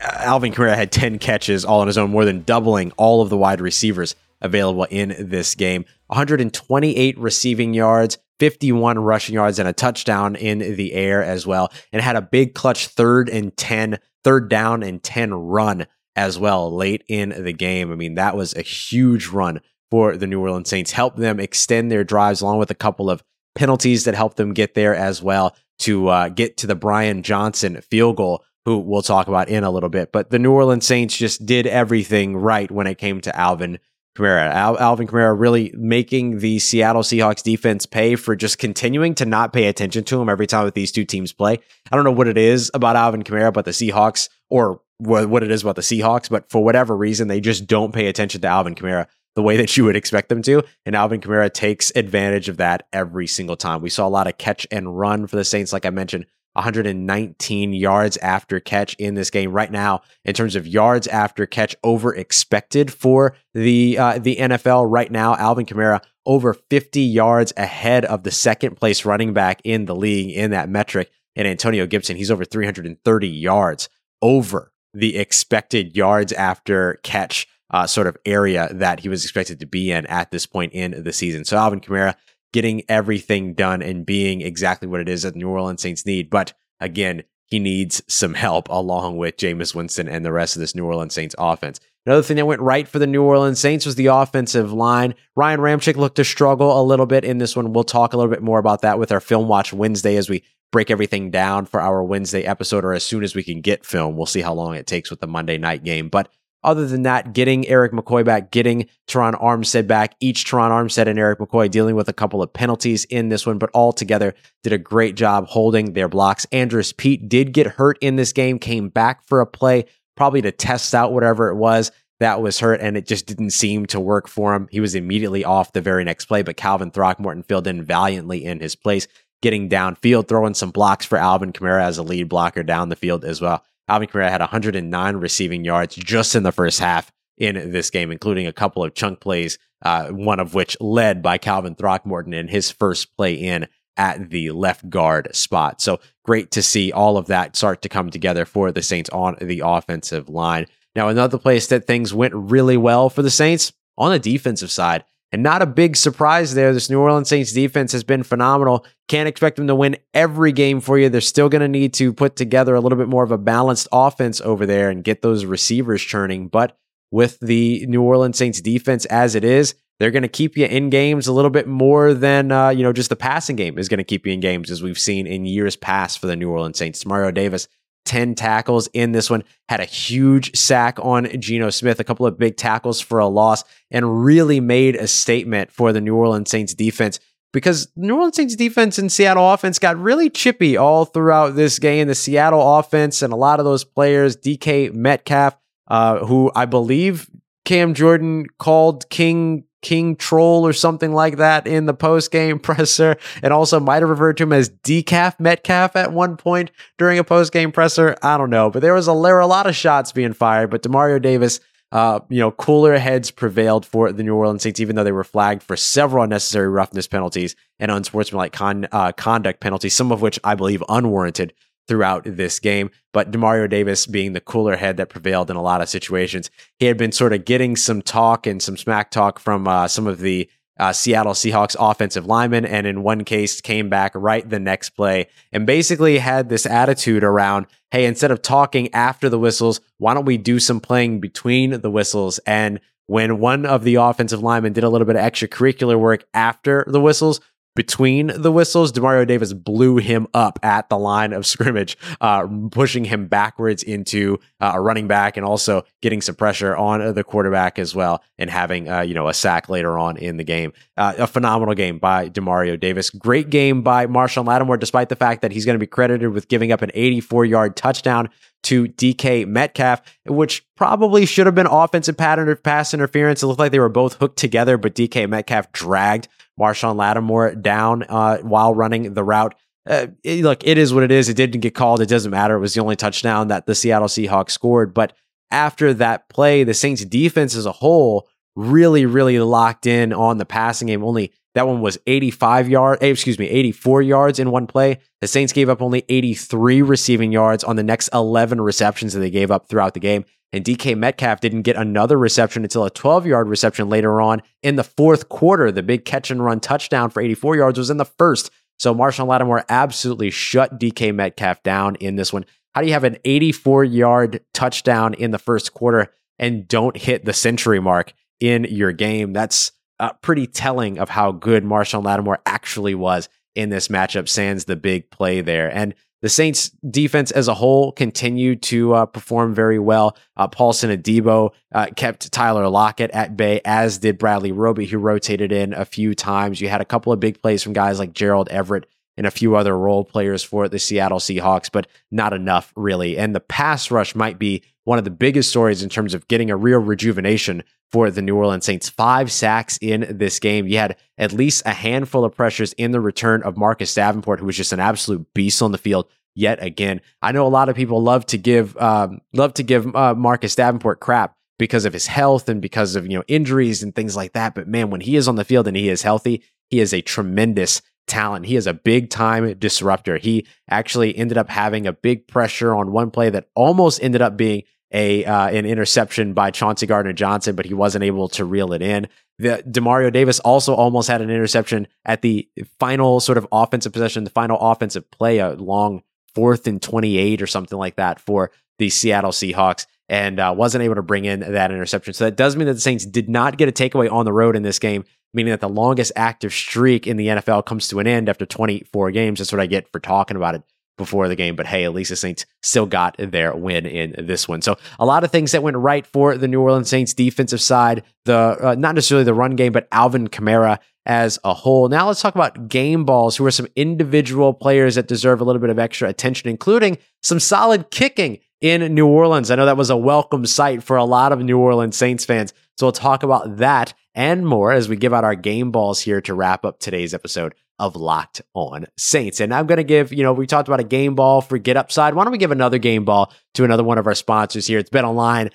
Alvin 0.00 0.54
Kamara 0.54 0.74
had 0.74 0.90
10 0.90 1.18
catches 1.18 1.66
all 1.66 1.80
on 1.80 1.86
his 1.86 1.98
own, 1.98 2.10
more 2.10 2.24
than 2.24 2.44
doubling 2.44 2.92
all 2.96 3.20
of 3.20 3.28
the 3.28 3.36
wide 3.36 3.60
receivers 3.60 4.16
available 4.44 4.86
in 4.90 5.14
this 5.18 5.56
game. 5.56 5.84
128 6.06 7.18
receiving 7.18 7.74
yards, 7.74 8.18
51 8.38 8.98
rushing 9.00 9.34
yards, 9.34 9.58
and 9.58 9.68
a 9.68 9.72
touchdown 9.72 10.36
in 10.36 10.58
the 10.76 10.92
air 10.92 11.24
as 11.24 11.46
well. 11.46 11.72
And 11.92 12.00
had 12.00 12.16
a 12.16 12.22
big 12.22 12.54
clutch 12.54 12.88
third 12.88 13.28
and 13.28 13.56
10, 13.56 13.98
third 14.22 14.48
down 14.48 14.82
and 14.84 15.02
10 15.02 15.34
run 15.34 15.86
as 16.14 16.38
well 16.38 16.72
late 16.74 17.02
in 17.08 17.30
the 17.30 17.52
game. 17.52 17.90
I 17.90 17.96
mean, 17.96 18.14
that 18.14 18.36
was 18.36 18.54
a 18.54 18.62
huge 18.62 19.28
run 19.28 19.60
for 19.90 20.16
the 20.16 20.26
New 20.26 20.40
Orleans 20.40 20.68
Saints. 20.68 20.92
Helped 20.92 21.16
them 21.16 21.40
extend 21.40 21.90
their 21.90 22.04
drives 22.04 22.40
along 22.40 22.58
with 22.58 22.70
a 22.70 22.76
couple 22.76 23.10
of 23.10 23.22
penalties 23.54 24.04
that 24.04 24.14
helped 24.14 24.36
them 24.36 24.52
get 24.52 24.74
there 24.74 24.94
as 24.94 25.22
well 25.22 25.56
to 25.80 26.08
uh, 26.08 26.28
get 26.28 26.56
to 26.58 26.66
the 26.66 26.74
Brian 26.74 27.22
Johnson 27.22 27.80
field 27.80 28.16
goal, 28.16 28.44
who 28.64 28.78
we'll 28.78 29.02
talk 29.02 29.28
about 29.28 29.48
in 29.48 29.64
a 29.64 29.70
little 29.70 29.88
bit. 29.88 30.12
But 30.12 30.30
the 30.30 30.38
New 30.38 30.52
Orleans 30.52 30.86
Saints 30.86 31.16
just 31.16 31.44
did 31.44 31.66
everything 31.66 32.36
right 32.36 32.70
when 32.70 32.86
it 32.86 32.98
came 32.98 33.20
to 33.22 33.36
Alvin 33.36 33.78
Kamara. 34.14 34.52
Al- 34.52 34.78
Alvin 34.78 35.06
Kamara 35.06 35.38
really 35.38 35.72
making 35.76 36.38
the 36.38 36.58
Seattle 36.58 37.02
Seahawks 37.02 37.42
defense 37.42 37.86
pay 37.86 38.14
for 38.16 38.36
just 38.36 38.58
continuing 38.58 39.14
to 39.16 39.24
not 39.24 39.52
pay 39.52 39.66
attention 39.66 40.04
to 40.04 40.20
him 40.20 40.28
every 40.28 40.46
time 40.46 40.64
that 40.64 40.74
these 40.74 40.92
two 40.92 41.04
teams 41.04 41.32
play. 41.32 41.58
I 41.90 41.96
don't 41.96 42.04
know 42.04 42.12
what 42.12 42.28
it 42.28 42.38
is 42.38 42.70
about 42.74 42.96
Alvin 42.96 43.22
Kamara, 43.22 43.52
but 43.52 43.64
the 43.64 43.72
Seahawks, 43.72 44.28
or 44.48 44.80
what 44.98 45.42
it 45.42 45.50
is 45.50 45.62
about 45.62 45.76
the 45.76 45.82
Seahawks, 45.82 46.30
but 46.30 46.48
for 46.50 46.62
whatever 46.62 46.96
reason, 46.96 47.28
they 47.28 47.40
just 47.40 47.66
don't 47.66 47.92
pay 47.92 48.06
attention 48.06 48.40
to 48.42 48.48
Alvin 48.48 48.74
Kamara 48.74 49.06
the 49.34 49.42
way 49.42 49.56
that 49.56 49.76
you 49.76 49.84
would 49.84 49.96
expect 49.96 50.28
them 50.28 50.42
to. 50.42 50.62
And 50.86 50.94
Alvin 50.94 51.20
Kamara 51.20 51.52
takes 51.52 51.90
advantage 51.96 52.48
of 52.48 52.58
that 52.58 52.86
every 52.92 53.26
single 53.26 53.56
time. 53.56 53.82
We 53.82 53.90
saw 53.90 54.06
a 54.06 54.08
lot 54.08 54.28
of 54.28 54.38
catch 54.38 54.66
and 54.70 54.96
run 54.96 55.26
for 55.26 55.36
the 55.36 55.44
Saints, 55.44 55.72
like 55.72 55.84
I 55.84 55.90
mentioned. 55.90 56.26
119 56.54 57.72
yards 57.72 58.16
after 58.18 58.60
catch 58.60 58.94
in 58.94 59.14
this 59.14 59.30
game 59.30 59.52
right 59.52 59.70
now 59.70 60.00
in 60.24 60.34
terms 60.34 60.56
of 60.56 60.66
yards 60.66 61.06
after 61.08 61.46
catch 61.46 61.76
over 61.84 62.14
expected 62.14 62.92
for 62.92 63.36
the 63.52 63.98
uh, 63.98 64.18
the 64.18 64.36
NFL 64.36 64.86
right 64.88 65.10
now. 65.10 65.34
Alvin 65.36 65.66
Kamara 65.66 66.00
over 66.26 66.54
50 66.54 67.00
yards 67.00 67.52
ahead 67.56 68.04
of 68.04 68.22
the 68.22 68.30
second 68.30 68.76
place 68.76 69.04
running 69.04 69.32
back 69.34 69.60
in 69.64 69.84
the 69.84 69.94
league 69.94 70.34
in 70.34 70.52
that 70.52 70.68
metric. 70.68 71.10
And 71.36 71.46
Antonio 71.46 71.86
Gibson 71.86 72.16
he's 72.16 72.30
over 72.30 72.44
330 72.44 73.28
yards 73.28 73.88
over 74.22 74.72
the 74.94 75.16
expected 75.16 75.96
yards 75.96 76.32
after 76.32 77.00
catch 77.02 77.48
uh, 77.70 77.86
sort 77.86 78.06
of 78.06 78.16
area 78.24 78.68
that 78.72 79.00
he 79.00 79.08
was 79.08 79.24
expected 79.24 79.58
to 79.58 79.66
be 79.66 79.90
in 79.90 80.06
at 80.06 80.30
this 80.30 80.46
point 80.46 80.72
in 80.72 81.02
the 81.02 81.12
season. 81.12 81.44
So 81.44 81.56
Alvin 81.56 81.80
Kamara 81.80 82.14
getting 82.54 82.84
everything 82.88 83.52
done 83.52 83.82
and 83.82 84.06
being 84.06 84.40
exactly 84.40 84.86
what 84.86 85.00
it 85.00 85.08
is 85.08 85.22
that 85.22 85.34
New 85.34 85.48
Orleans 85.48 85.82
Saints 85.82 86.06
need. 86.06 86.30
But 86.30 86.52
again, 86.78 87.24
he 87.46 87.58
needs 87.58 88.00
some 88.06 88.34
help 88.34 88.68
along 88.70 89.16
with 89.16 89.38
Jameis 89.38 89.74
Winston 89.74 90.08
and 90.08 90.24
the 90.24 90.30
rest 90.30 90.54
of 90.54 90.60
this 90.60 90.72
New 90.72 90.86
Orleans 90.86 91.12
Saints 91.12 91.34
offense. 91.36 91.80
Another 92.06 92.22
thing 92.22 92.36
that 92.36 92.46
went 92.46 92.60
right 92.60 92.86
for 92.86 93.00
the 93.00 93.08
New 93.08 93.24
Orleans 93.24 93.58
Saints 93.58 93.84
was 93.84 93.96
the 93.96 94.06
offensive 94.06 94.72
line. 94.72 95.16
Ryan 95.34 95.58
Ramczyk 95.58 95.96
looked 95.96 96.14
to 96.14 96.24
struggle 96.24 96.80
a 96.80 96.84
little 96.84 97.06
bit 97.06 97.24
in 97.24 97.38
this 97.38 97.56
one. 97.56 97.72
We'll 97.72 97.82
talk 97.82 98.12
a 98.12 98.16
little 98.16 98.30
bit 98.30 98.42
more 98.42 98.60
about 98.60 98.82
that 98.82 99.00
with 99.00 99.10
our 99.10 99.20
Film 99.20 99.48
Watch 99.48 99.72
Wednesday 99.72 100.14
as 100.14 100.30
we 100.30 100.44
break 100.70 100.92
everything 100.92 101.32
down 101.32 101.66
for 101.66 101.80
our 101.80 102.04
Wednesday 102.04 102.44
episode 102.44 102.84
or 102.84 102.94
as 102.94 103.02
soon 103.02 103.24
as 103.24 103.34
we 103.34 103.42
can 103.42 103.62
get 103.62 103.84
film. 103.84 104.16
We'll 104.16 104.26
see 104.26 104.42
how 104.42 104.54
long 104.54 104.76
it 104.76 104.86
takes 104.86 105.10
with 105.10 105.18
the 105.18 105.26
Monday 105.26 105.58
night 105.58 105.82
game. 105.82 106.08
But 106.08 106.28
other 106.64 106.86
than 106.86 107.02
that, 107.02 107.32
getting 107.32 107.66
Erik 107.68 107.92
McCoy 107.92 108.24
back, 108.24 108.50
getting 108.50 108.86
Terron 109.06 109.40
Armstead 109.40 109.86
back, 109.86 110.16
each 110.20 110.44
Terron 110.44 110.70
Armstead 110.70 111.06
and 111.06 111.18
Erik 111.18 111.38
McCoy 111.38 111.70
dealing 111.70 111.94
with 111.94 112.08
a 112.08 112.12
couple 112.12 112.42
of 112.42 112.52
penalties 112.52 113.04
in 113.04 113.28
this 113.28 113.46
one, 113.46 113.58
but 113.58 113.70
all 113.72 113.92
together 113.92 114.34
did 114.62 114.72
a 114.72 114.78
great 114.78 115.14
job 115.14 115.46
holding 115.46 115.92
their 115.92 116.08
blocks. 116.08 116.46
Andrus 116.52 116.92
Peat 116.92 117.28
did 117.28 117.52
get 117.52 117.66
hurt 117.66 117.98
in 118.00 118.16
this 118.16 118.32
game, 118.32 118.58
came 118.58 118.88
back 118.88 119.22
for 119.26 119.40
a 119.40 119.46
play, 119.46 119.84
probably 120.16 120.42
to 120.42 120.52
test 120.52 120.94
out 120.94 121.12
whatever 121.12 121.48
it 121.48 121.56
was 121.56 121.92
that 122.20 122.40
was 122.40 122.60
hurt, 122.60 122.80
and 122.80 122.96
it 122.96 123.06
just 123.06 123.26
didn't 123.26 123.50
seem 123.50 123.86
to 123.86 124.00
work 124.00 124.28
for 124.28 124.54
him. 124.54 124.68
He 124.70 124.80
was 124.80 124.94
immediately 124.94 125.44
off 125.44 125.72
the 125.72 125.80
very 125.80 126.04
next 126.04 126.26
play, 126.26 126.42
but 126.42 126.56
Calvin 126.56 126.90
Throckmorton 126.90 127.42
filled 127.42 127.66
in 127.66 127.82
valiantly 127.82 128.44
in 128.44 128.60
his 128.60 128.76
place, 128.76 129.08
getting 129.42 129.68
downfield, 129.68 130.28
throwing 130.28 130.54
some 130.54 130.70
blocks 130.70 131.04
for 131.04 131.18
Alvin 131.18 131.52
Kamara 131.52 131.82
as 131.82 131.98
a 131.98 132.02
lead 132.02 132.28
blocker 132.28 132.62
down 132.62 132.88
the 132.88 132.96
field 132.96 133.24
as 133.24 133.40
well. 133.40 133.64
Alvin 133.88 134.08
Kamara 134.08 134.30
had 134.30 134.40
109 134.40 135.16
receiving 135.16 135.64
yards 135.64 135.94
just 135.94 136.34
in 136.34 136.42
the 136.42 136.52
first 136.52 136.80
half 136.80 137.12
in 137.36 137.72
this 137.72 137.90
game, 137.90 138.10
including 138.10 138.46
a 138.46 138.52
couple 138.52 138.84
of 138.84 138.94
chunk 138.94 139.20
plays, 139.20 139.58
uh, 139.82 140.08
one 140.08 140.40
of 140.40 140.54
which 140.54 140.76
led 140.80 141.22
by 141.22 141.38
Calvin 141.38 141.74
Throckmorton 141.74 142.32
in 142.32 142.48
his 142.48 142.70
first 142.70 143.16
play 143.16 143.34
in 143.34 143.66
at 143.96 144.30
the 144.30 144.50
left 144.50 144.88
guard 144.88 145.34
spot. 145.34 145.80
So 145.80 146.00
great 146.24 146.50
to 146.52 146.62
see 146.62 146.92
all 146.92 147.16
of 147.16 147.26
that 147.26 147.56
start 147.56 147.82
to 147.82 147.88
come 147.88 148.10
together 148.10 148.44
for 148.44 148.72
the 148.72 148.82
Saints 148.82 149.10
on 149.10 149.36
the 149.40 149.62
offensive 149.64 150.28
line. 150.28 150.66
Now, 150.96 151.08
another 151.08 151.38
place 151.38 151.66
that 151.68 151.86
things 151.86 152.14
went 152.14 152.34
really 152.34 152.76
well 152.76 153.10
for 153.10 153.22
the 153.22 153.30
Saints 153.30 153.72
on 153.98 154.10
the 154.10 154.18
defensive 154.18 154.70
side. 154.70 155.04
And 155.32 155.42
not 155.42 155.62
a 155.62 155.66
big 155.66 155.96
surprise 155.96 156.54
there. 156.54 156.72
This 156.72 156.88
New 156.88 157.00
Orleans 157.00 157.28
Saints 157.28 157.52
defense 157.52 157.90
has 157.90 158.04
been 158.04 158.22
phenomenal. 158.22 158.86
Can't 159.08 159.28
expect 159.28 159.56
them 159.56 159.66
to 159.66 159.74
win 159.74 159.96
every 160.12 160.52
game 160.52 160.80
for 160.80 160.96
you. 160.96 161.08
They're 161.08 161.20
still 161.20 161.48
going 161.48 161.62
to 161.62 161.68
need 161.68 161.92
to 161.94 162.12
put 162.12 162.36
together 162.36 162.74
a 162.74 162.80
little 162.80 162.98
bit 162.98 163.08
more 163.08 163.24
of 163.24 163.32
a 163.32 163.38
balanced 163.38 163.88
offense 163.90 164.40
over 164.40 164.64
there 164.64 164.90
and 164.90 165.02
get 165.02 165.22
those 165.22 165.44
receivers 165.44 166.02
churning. 166.02 166.46
But 166.48 166.78
with 167.10 167.38
the 167.40 167.84
New 167.86 168.02
Orleans 168.02 168.38
Saints 168.38 168.60
defense 168.60 169.06
as 169.06 169.34
it 169.34 169.44
is, 169.44 169.74
they're 169.98 170.10
going 170.10 170.22
to 170.22 170.28
keep 170.28 170.56
you 170.56 170.66
in 170.66 170.90
games 170.90 171.26
a 171.26 171.32
little 171.32 171.50
bit 171.50 171.66
more 171.66 172.14
than 172.14 172.50
uh, 172.50 172.70
you 172.70 172.82
know 172.82 172.92
just 172.92 173.08
the 173.08 173.16
passing 173.16 173.56
game 173.56 173.78
is 173.78 173.88
going 173.88 173.98
to 173.98 174.04
keep 174.04 174.26
you 174.26 174.32
in 174.32 174.40
games 174.40 174.70
as 174.70 174.82
we've 174.82 174.98
seen 174.98 175.26
in 175.26 175.44
years 175.44 175.76
past 175.76 176.18
for 176.18 176.26
the 176.26 176.36
New 176.36 176.50
Orleans 176.50 176.78
Saints. 176.78 177.06
Mario 177.06 177.30
Davis 177.30 177.68
10 178.04 178.34
tackles 178.34 178.88
in 178.88 179.12
this 179.12 179.30
one, 179.30 179.44
had 179.68 179.80
a 179.80 179.84
huge 179.84 180.56
sack 180.56 180.98
on 181.00 181.26
Geno 181.40 181.70
Smith, 181.70 182.00
a 182.00 182.04
couple 182.04 182.26
of 182.26 182.38
big 182.38 182.56
tackles 182.56 183.00
for 183.00 183.18
a 183.18 183.26
loss, 183.26 183.64
and 183.90 184.24
really 184.24 184.60
made 184.60 184.96
a 184.96 185.06
statement 185.06 185.72
for 185.72 185.92
the 185.92 186.00
New 186.00 186.14
Orleans 186.14 186.50
Saints 186.50 186.74
defense 186.74 187.18
because 187.52 187.88
New 187.96 188.16
Orleans 188.16 188.36
Saints 188.36 188.56
defense 188.56 188.98
and 188.98 189.10
Seattle 189.10 189.52
offense 189.52 189.78
got 189.78 189.96
really 189.96 190.28
chippy 190.28 190.76
all 190.76 191.04
throughout 191.04 191.54
this 191.54 191.78
game. 191.78 192.08
The 192.08 192.14
Seattle 192.14 192.78
offense 192.78 193.22
and 193.22 193.32
a 193.32 193.36
lot 193.36 193.60
of 193.60 193.64
those 193.64 193.84
players, 193.84 194.36
DK 194.36 194.92
Metcalf, 194.92 195.56
uh, 195.88 196.18
who 196.26 196.50
I 196.54 196.66
believe 196.66 197.30
Cam 197.64 197.94
Jordan 197.94 198.46
called 198.58 199.08
King 199.08 199.64
King 199.84 200.16
Troll 200.16 200.66
or 200.66 200.72
something 200.72 201.12
like 201.12 201.36
that 201.36 201.68
in 201.68 201.86
the 201.86 201.94
post 201.94 202.32
game 202.32 202.58
presser, 202.60 203.16
and 203.42 203.52
also 203.52 203.78
might 203.78 204.02
have 204.02 204.08
referred 204.08 204.36
to 204.38 204.42
him 204.42 204.52
as 204.52 204.70
Decaf 204.70 205.38
Metcalf 205.38 205.94
at 205.94 206.12
one 206.12 206.36
point 206.36 206.72
during 206.98 207.18
a 207.20 207.24
post 207.24 207.52
game 207.52 207.70
presser. 207.70 208.16
I 208.22 208.36
don't 208.36 208.50
know, 208.50 208.70
but 208.70 208.80
there 208.80 208.94
was 208.94 209.06
a 209.06 209.12
there 209.12 209.34
were 209.34 209.40
a 209.40 209.46
lot 209.46 209.68
of 209.68 209.76
shots 209.76 210.10
being 210.10 210.32
fired, 210.32 210.70
but 210.70 210.82
Demario 210.82 211.22
Davis. 211.22 211.60
Uh, 211.92 212.18
you 212.28 212.40
know, 212.40 212.50
cooler 212.50 212.98
heads 212.98 213.30
prevailed 213.30 213.86
for 213.86 214.10
the 214.10 214.24
New 214.24 214.34
Orleans 214.34 214.64
Saints, 214.64 214.80
even 214.80 214.96
though 214.96 215.04
they 215.04 215.12
were 215.12 215.22
flagged 215.22 215.62
for 215.62 215.76
several 215.76 216.24
unnecessary 216.24 216.68
roughness 216.68 217.06
penalties 217.06 217.54
and 217.78 217.88
unsportsmanlike 217.88 218.52
con- 218.52 218.88
uh, 218.90 219.12
conduct 219.12 219.60
penalties, 219.60 219.94
some 219.94 220.10
of 220.10 220.20
which 220.20 220.40
I 220.42 220.56
believe 220.56 220.82
unwarranted 220.88 221.54
throughout 221.86 222.24
this 222.24 222.58
game. 222.58 222.90
But 223.12 223.30
Demario 223.30 223.68
Davis 223.68 224.06
being 224.06 224.32
the 224.32 224.40
cooler 224.40 224.76
head 224.76 224.96
that 224.96 225.08
prevailed 225.08 225.50
in 225.50 225.56
a 225.56 225.62
lot 225.62 225.80
of 225.80 225.88
situations, 225.88 226.50
he 226.78 226.86
had 226.86 226.96
been 226.96 227.12
sort 227.12 227.32
of 227.32 227.44
getting 227.44 227.76
some 227.76 228.02
talk 228.02 228.46
and 228.46 228.62
some 228.62 228.76
smack 228.76 229.10
talk 229.10 229.38
from 229.38 229.68
uh, 229.68 229.88
some 229.88 230.06
of 230.06 230.20
the 230.20 230.48
uh, 230.78 230.92
Seattle 230.92 231.34
Seahawks 231.34 231.76
offensive 231.78 232.26
linemen, 232.26 232.64
and 232.64 232.86
in 232.86 233.02
one 233.02 233.24
case 233.24 233.60
came 233.60 233.88
back 233.88 234.12
right 234.14 234.48
the 234.48 234.58
next 234.58 234.90
play 234.90 235.28
and 235.52 235.66
basically 235.66 236.18
had 236.18 236.48
this 236.48 236.66
attitude 236.66 237.22
around, 237.22 237.66
hey, 237.90 238.06
instead 238.06 238.32
of 238.32 238.42
talking 238.42 238.92
after 238.92 239.28
the 239.28 239.38
whistles, 239.38 239.80
why 239.98 240.14
don't 240.14 240.24
we 240.24 240.36
do 240.36 240.58
some 240.58 240.80
playing 240.80 241.20
between 241.20 241.80
the 241.80 241.90
whistles? 241.90 242.38
And 242.40 242.80
when 243.06 243.38
one 243.38 243.66
of 243.66 243.84
the 243.84 243.96
offensive 243.96 244.42
linemen 244.42 244.72
did 244.72 244.82
a 244.84 244.88
little 244.88 245.06
bit 245.06 245.16
of 245.16 245.22
extracurricular 245.22 245.98
work 245.98 246.24
after 246.32 246.84
the 246.88 247.00
whistles, 247.00 247.40
between 247.74 248.28
the 248.28 248.52
whistles, 248.52 248.92
Demario 248.92 249.26
Davis 249.26 249.52
blew 249.52 249.96
him 249.96 250.26
up 250.32 250.58
at 250.62 250.88
the 250.88 250.98
line 250.98 251.32
of 251.32 251.44
scrimmage, 251.46 251.96
uh, 252.20 252.46
pushing 252.70 253.04
him 253.04 253.26
backwards 253.26 253.82
into 253.82 254.38
uh, 254.60 254.72
a 254.74 254.80
running 254.80 255.08
back 255.08 255.36
and 255.36 255.44
also 255.44 255.82
getting 256.00 256.20
some 256.20 256.34
pressure 256.34 256.76
on 256.76 257.14
the 257.14 257.24
quarterback 257.24 257.78
as 257.78 257.94
well 257.94 258.22
and 258.38 258.50
having, 258.50 258.88
uh, 258.88 259.00
you 259.00 259.14
know, 259.14 259.28
a 259.28 259.34
sack 259.34 259.68
later 259.68 259.98
on 259.98 260.16
in 260.16 260.36
the 260.36 260.44
game. 260.44 260.72
Uh, 260.96 261.14
a 261.18 261.26
phenomenal 261.26 261.74
game 261.74 261.98
by 261.98 262.28
Demario 262.28 262.78
Davis. 262.78 263.10
Great 263.10 263.50
game 263.50 263.82
by 263.82 264.06
Marshon 264.06 264.46
Lattimore, 264.46 264.76
despite 264.76 265.08
the 265.08 265.16
fact 265.16 265.42
that 265.42 265.52
he's 265.52 265.64
going 265.64 265.74
to 265.74 265.80
be 265.80 265.86
credited 265.86 266.30
with 266.30 266.48
giving 266.48 266.70
up 266.70 266.82
an 266.82 266.90
84 266.94 267.44
yard 267.44 267.76
touchdown 267.76 268.28
to 268.64 268.86
DK 268.86 269.46
Metcalf, 269.46 270.00
which 270.26 270.64
probably 270.74 271.26
should 271.26 271.46
have 271.46 271.54
been 271.54 271.66
offensive 271.66 272.16
pattern 272.16 272.48
of 272.48 272.62
pass 272.62 272.94
interference. 272.94 273.42
It 273.42 273.46
looked 273.46 273.58
like 273.60 273.72
they 273.72 273.78
were 273.78 273.88
both 273.90 274.14
hooked 274.14 274.38
together, 274.38 274.78
but 274.78 274.94
DK 274.94 275.28
Metcalf 275.28 275.70
dragged 275.72 276.28
Marshon 276.60 276.96
Lattimore 276.96 277.54
down 277.54 278.04
uh, 278.08 278.38
while 278.38 278.74
running 278.74 279.14
the 279.14 279.24
route. 279.24 279.54
Uh, 279.88 280.06
it, 280.22 280.42
look, 280.42 280.66
it 280.66 280.78
is 280.78 280.94
what 280.94 281.02
it 281.02 281.10
is. 281.10 281.28
It 281.28 281.36
didn't 281.36 281.60
get 281.60 281.74
called. 281.74 282.00
It 282.00 282.08
doesn't 282.08 282.30
matter. 282.30 282.56
It 282.56 282.60
was 282.60 282.74
the 282.74 282.80
only 282.80 282.96
touchdown 282.96 283.48
that 283.48 283.66
the 283.66 283.74
Seattle 283.74 284.08
Seahawks 284.08 284.50
scored. 284.50 284.94
But 284.94 285.14
after 285.50 285.92
that 285.94 286.28
play, 286.28 286.64
the 286.64 286.74
Saints 286.74 287.04
defense 287.04 287.54
as 287.54 287.66
a 287.66 287.72
whole 287.72 288.28
really, 288.56 289.04
really 289.04 289.38
locked 289.40 289.86
in 289.86 290.12
on 290.12 290.38
the 290.38 290.46
passing 290.46 290.88
game. 290.88 291.04
Only 291.04 291.32
that 291.54 291.66
one 291.66 291.80
was 291.80 291.98
85 292.06 292.68
yards, 292.68 293.02
eh, 293.02 293.08
excuse 293.08 293.38
me, 293.38 293.48
84 293.48 294.02
yards 294.02 294.38
in 294.38 294.50
one 294.50 294.66
play. 294.66 294.98
The 295.20 295.28
Saints 295.28 295.52
gave 295.52 295.68
up 295.68 295.82
only 295.82 296.04
83 296.08 296.82
receiving 296.82 297.32
yards 297.32 297.62
on 297.62 297.76
the 297.76 297.82
next 297.82 298.08
11 298.12 298.60
receptions 298.60 299.12
that 299.12 299.20
they 299.20 299.30
gave 299.30 299.50
up 299.50 299.68
throughout 299.68 299.94
the 299.94 300.00
game. 300.00 300.24
And 300.54 300.64
DK 300.64 300.96
Metcalf 300.96 301.40
didn't 301.40 301.62
get 301.62 301.74
another 301.74 302.16
reception 302.16 302.62
until 302.62 302.84
a 302.84 302.90
12 302.90 303.26
yard 303.26 303.48
reception 303.48 303.88
later 303.88 304.20
on 304.20 304.40
in 304.62 304.76
the 304.76 304.84
fourth 304.84 305.28
quarter. 305.28 305.72
The 305.72 305.82
big 305.82 306.04
catch 306.04 306.30
and 306.30 306.44
run 306.44 306.60
touchdown 306.60 307.10
for 307.10 307.20
84 307.20 307.56
yards 307.56 307.76
was 307.76 307.90
in 307.90 307.96
the 307.96 308.04
first. 308.04 308.52
So 308.78 308.94
Marshon 308.94 309.26
Lattimore 309.26 309.64
absolutely 309.68 310.30
shut 310.30 310.78
DK 310.78 311.12
Metcalf 311.12 311.60
down 311.64 311.96
in 311.96 312.14
this 312.14 312.32
one. 312.32 312.44
How 312.72 312.82
do 312.82 312.86
you 312.86 312.92
have 312.92 313.02
an 313.02 313.18
84 313.24 313.82
yard 313.82 314.44
touchdown 314.54 315.14
in 315.14 315.32
the 315.32 315.40
first 315.40 315.74
quarter 315.74 316.12
and 316.38 316.68
don't 316.68 316.96
hit 316.96 317.24
the 317.24 317.32
century 317.32 317.80
mark 317.80 318.14
in 318.38 318.62
your 318.62 318.92
game? 318.92 319.32
That's 319.32 319.72
uh, 319.98 320.12
pretty 320.22 320.46
telling 320.46 321.00
of 321.00 321.10
how 321.10 321.32
good 321.32 321.64
Marshon 321.64 322.04
Lattimore 322.04 322.38
actually 322.46 322.94
was 322.94 323.28
in 323.56 323.70
this 323.70 323.88
matchup, 323.88 324.28
sans 324.28 324.66
the 324.66 324.76
big 324.76 325.10
play 325.10 325.40
there. 325.40 325.68
And 325.68 325.96
The 326.24 326.30
Saints 326.30 326.70
defense 326.90 327.32
as 327.32 327.48
a 327.48 327.54
whole 327.54 327.92
continued 327.92 328.62
to 328.62 328.94
uh, 328.94 329.04
perform 329.04 329.52
very 329.54 329.78
well. 329.78 330.16
Uh, 330.38 330.48
Paulson 330.48 330.88
Adebo 330.88 331.50
uh, 331.74 331.88
kept 331.94 332.32
Tyler 332.32 332.66
Lockett 332.66 333.10
at 333.10 333.36
bay, 333.36 333.60
as 333.62 333.98
did 333.98 334.16
Bradley 334.16 334.50
Roby, 334.50 334.86
who 334.86 334.96
rotated 334.96 335.52
in 335.52 335.74
a 335.74 335.84
few 335.84 336.14
times. 336.14 336.62
You 336.62 336.70
had 336.70 336.80
a 336.80 336.86
couple 336.86 337.12
of 337.12 337.20
big 337.20 337.42
plays 337.42 337.62
from 337.62 337.74
guys 337.74 337.98
like 337.98 338.14
Gerald 338.14 338.48
Everett 338.48 338.86
and 339.18 339.26
a 339.26 339.30
few 339.30 339.54
other 339.54 339.76
role 339.76 340.02
players 340.02 340.42
for 340.42 340.66
the 340.66 340.78
Seattle 340.78 341.18
Seahawks, 341.18 341.70
but 341.70 341.88
not 342.10 342.32
enough 342.32 342.72
really. 342.74 343.18
And 343.18 343.34
the 343.34 343.40
pass 343.40 343.90
rush 343.90 344.14
might 344.14 344.38
be 344.38 344.62
one 344.84 344.96
of 344.96 345.04
the 345.04 345.10
biggest 345.10 345.50
stories 345.50 345.82
in 345.82 345.90
terms 345.90 346.14
of 346.14 346.26
getting 346.26 346.50
a 346.50 346.56
real 346.56 346.78
rejuvenation 346.78 347.62
for 347.94 348.10
the 348.10 348.20
New 348.20 348.34
Orleans 348.34 348.64
Saints. 348.64 348.88
Five 348.88 349.30
sacks 349.30 349.78
in 349.80 350.16
this 350.18 350.40
game. 350.40 350.66
You 350.66 350.78
had 350.78 350.96
at 351.16 351.32
least 351.32 351.62
a 351.64 351.70
handful 351.70 352.24
of 352.24 352.34
pressures 352.34 352.72
in 352.72 352.90
the 352.90 353.00
return 353.00 353.44
of 353.44 353.56
Marcus 353.56 353.94
Davenport, 353.94 354.40
who 354.40 354.46
was 354.46 354.56
just 354.56 354.72
an 354.72 354.80
absolute 354.80 355.32
beast 355.32 355.62
on 355.62 355.70
the 355.70 355.78
field 355.78 356.08
yet 356.34 356.60
again. 356.60 357.00
I 357.22 357.30
know 357.30 357.46
a 357.46 357.48
lot 357.48 357.68
of 357.68 357.76
people 357.76 358.02
love 358.02 358.26
to 358.26 358.36
give 358.36 358.76
um, 358.78 359.20
love 359.32 359.54
to 359.54 359.62
give 359.62 359.94
uh, 359.94 360.12
Marcus 360.16 360.56
Davenport 360.56 360.98
crap 360.98 361.36
because 361.56 361.84
of 361.84 361.92
his 361.92 362.08
health 362.08 362.48
and 362.48 362.60
because 362.60 362.96
of 362.96 363.06
you 363.06 363.16
know 363.16 363.24
injuries 363.28 363.84
and 363.84 363.94
things 363.94 364.16
like 364.16 364.32
that. 364.32 364.56
But 364.56 364.66
man, 364.66 364.90
when 364.90 365.00
he 365.00 365.14
is 365.14 365.28
on 365.28 365.36
the 365.36 365.44
field 365.44 365.68
and 365.68 365.76
he 365.76 365.88
is 365.88 366.02
healthy, 366.02 366.42
he 366.70 366.80
is 366.80 366.92
a 366.92 367.00
tremendous 367.00 367.80
talent. 368.08 368.46
He 368.46 368.56
is 368.56 368.66
a 368.66 368.74
big 368.74 369.08
time 369.08 369.56
disruptor. 369.60 370.16
He 370.16 370.48
actually 370.68 371.16
ended 371.16 371.38
up 371.38 371.48
having 371.48 371.86
a 371.86 371.92
big 371.92 372.26
pressure 372.26 372.74
on 372.74 372.90
one 372.90 373.12
play 373.12 373.30
that 373.30 373.50
almost 373.54 374.02
ended 374.02 374.20
up 374.20 374.36
being 374.36 374.64
a 374.94 375.24
uh, 375.24 375.48
an 375.48 375.66
interception 375.66 376.32
by 376.32 376.50
Chauncey 376.50 376.86
Gardner 376.86 377.12
Johnson, 377.12 377.56
but 377.56 377.66
he 377.66 377.74
wasn't 377.74 378.04
able 378.04 378.28
to 378.30 378.44
reel 378.44 378.72
it 378.72 378.80
in. 378.80 379.08
The 379.38 379.62
Demario 379.68 380.12
Davis 380.12 380.38
also 380.40 380.74
almost 380.74 381.08
had 381.08 381.20
an 381.20 381.28
interception 381.28 381.88
at 382.04 382.22
the 382.22 382.48
final 382.78 383.18
sort 383.18 383.36
of 383.36 383.46
offensive 383.50 383.92
possession, 383.92 384.22
the 384.22 384.30
final 384.30 384.58
offensive 384.58 385.10
play, 385.10 385.38
a 385.38 385.54
long 385.54 386.02
fourth 386.34 386.66
and 386.68 386.80
28 386.80 387.42
or 387.42 387.46
something 387.46 387.78
like 387.78 387.96
that 387.96 388.20
for 388.20 388.52
the 388.78 388.88
Seattle 388.88 389.32
Seahawks 389.32 389.86
and 390.08 390.38
uh, 390.38 390.54
wasn't 390.56 390.84
able 390.84 390.94
to 390.94 391.02
bring 391.02 391.24
in 391.24 391.40
that 391.40 391.72
interception. 391.72 392.14
So 392.14 392.24
that 392.24 392.36
does 392.36 392.56
mean 392.56 392.66
that 392.66 392.74
the 392.74 392.80
Saints 392.80 393.04
did 393.04 393.28
not 393.28 393.58
get 393.58 393.68
a 393.68 393.72
takeaway 393.72 394.10
on 394.10 394.24
the 394.24 394.32
road 394.32 394.54
in 394.54 394.62
this 394.62 394.78
game, 394.78 395.04
meaning 395.32 395.50
that 395.50 395.60
the 395.60 395.68
longest 395.68 396.12
active 396.14 396.52
streak 396.52 397.06
in 397.06 397.16
the 397.16 397.28
NFL 397.28 397.66
comes 397.66 397.88
to 397.88 397.98
an 397.98 398.06
end 398.06 398.28
after 398.28 398.46
24 398.46 399.10
games. 399.10 399.38
That's 399.38 399.52
what 399.52 399.60
I 399.60 399.66
get 399.66 399.90
for 399.90 399.98
talking 399.98 400.36
about 400.36 400.54
it 400.54 400.62
before 400.96 401.28
the 401.28 401.36
game. 401.36 401.56
But 401.56 401.66
hey, 401.66 401.84
at 401.84 401.92
least 401.92 402.10
the 402.10 402.16
Saints 402.16 402.46
still 402.62 402.86
got 402.86 403.16
their 403.18 403.54
win 403.54 403.86
in 403.86 404.26
this 404.26 404.48
one. 404.48 404.62
So 404.62 404.76
a 404.98 405.06
lot 405.06 405.24
of 405.24 405.30
things 405.30 405.52
that 405.52 405.62
went 405.62 405.76
right 405.76 406.06
for 406.06 406.36
the 406.36 406.48
New 406.48 406.60
Orleans 406.60 406.88
Saints 406.88 407.14
defensive 407.14 407.60
side. 407.60 408.02
The 408.24 408.56
uh, 408.60 408.74
not 408.78 408.94
necessarily 408.94 409.24
the 409.24 409.34
run 409.34 409.56
game, 409.56 409.72
but 409.72 409.88
Alvin 409.92 410.28
Kamara 410.28 410.78
as 411.06 411.38
a 411.44 411.52
whole. 411.52 411.88
Now 411.88 412.06
let's 412.06 412.22
talk 412.22 412.34
about 412.34 412.68
game 412.68 413.04
balls, 413.04 413.36
who 413.36 413.44
are 413.46 413.50
some 413.50 413.66
individual 413.76 414.54
players 414.54 414.94
that 414.94 415.08
deserve 415.08 415.40
a 415.40 415.44
little 415.44 415.60
bit 415.60 415.70
of 415.70 415.78
extra 415.78 416.08
attention, 416.08 416.48
including 416.48 416.98
some 417.22 417.40
solid 417.40 417.90
kicking 417.90 418.38
in 418.60 418.94
New 418.94 419.06
Orleans. 419.06 419.50
I 419.50 419.56
know 419.56 419.66
that 419.66 419.76
was 419.76 419.90
a 419.90 419.96
welcome 419.96 420.46
sight 420.46 420.82
for 420.82 420.96
a 420.96 421.04
lot 421.04 421.32
of 421.32 421.40
New 421.40 421.58
Orleans 421.58 421.96
Saints 421.96 422.24
fans. 422.24 422.54
So 422.78 422.86
we'll 422.86 422.92
talk 422.92 423.22
about 423.22 423.58
that 423.58 423.92
and 424.14 424.46
more 424.46 424.72
as 424.72 424.88
we 424.88 424.96
give 424.96 425.12
out 425.12 425.24
our 425.24 425.34
game 425.34 425.70
balls 425.70 426.00
here 426.00 426.20
to 426.22 426.34
wrap 426.34 426.64
up 426.64 426.78
today's 426.78 427.12
episode 427.14 427.54
of 427.78 427.96
Locked 427.96 428.42
On 428.54 428.86
Saints. 428.96 429.40
And 429.40 429.52
I'm 429.52 429.66
going 429.66 429.78
to 429.78 429.84
give, 429.84 430.12
you 430.12 430.22
know, 430.22 430.32
we 430.32 430.46
talked 430.46 430.68
about 430.68 430.80
a 430.80 430.84
game 430.84 431.14
ball 431.14 431.40
for 431.40 431.58
Get 431.58 431.76
Upside. 431.76 432.14
Why 432.14 432.24
don't 432.24 432.32
we 432.32 432.38
give 432.38 432.52
another 432.52 432.78
game 432.78 433.04
ball 433.04 433.32
to 433.54 433.64
another 433.64 433.84
one 433.84 433.98
of 433.98 434.06
our 434.06 434.14
sponsors 434.14 434.66
here? 434.66 434.78
It's 434.78 434.90
betonline.ag. 434.90 435.52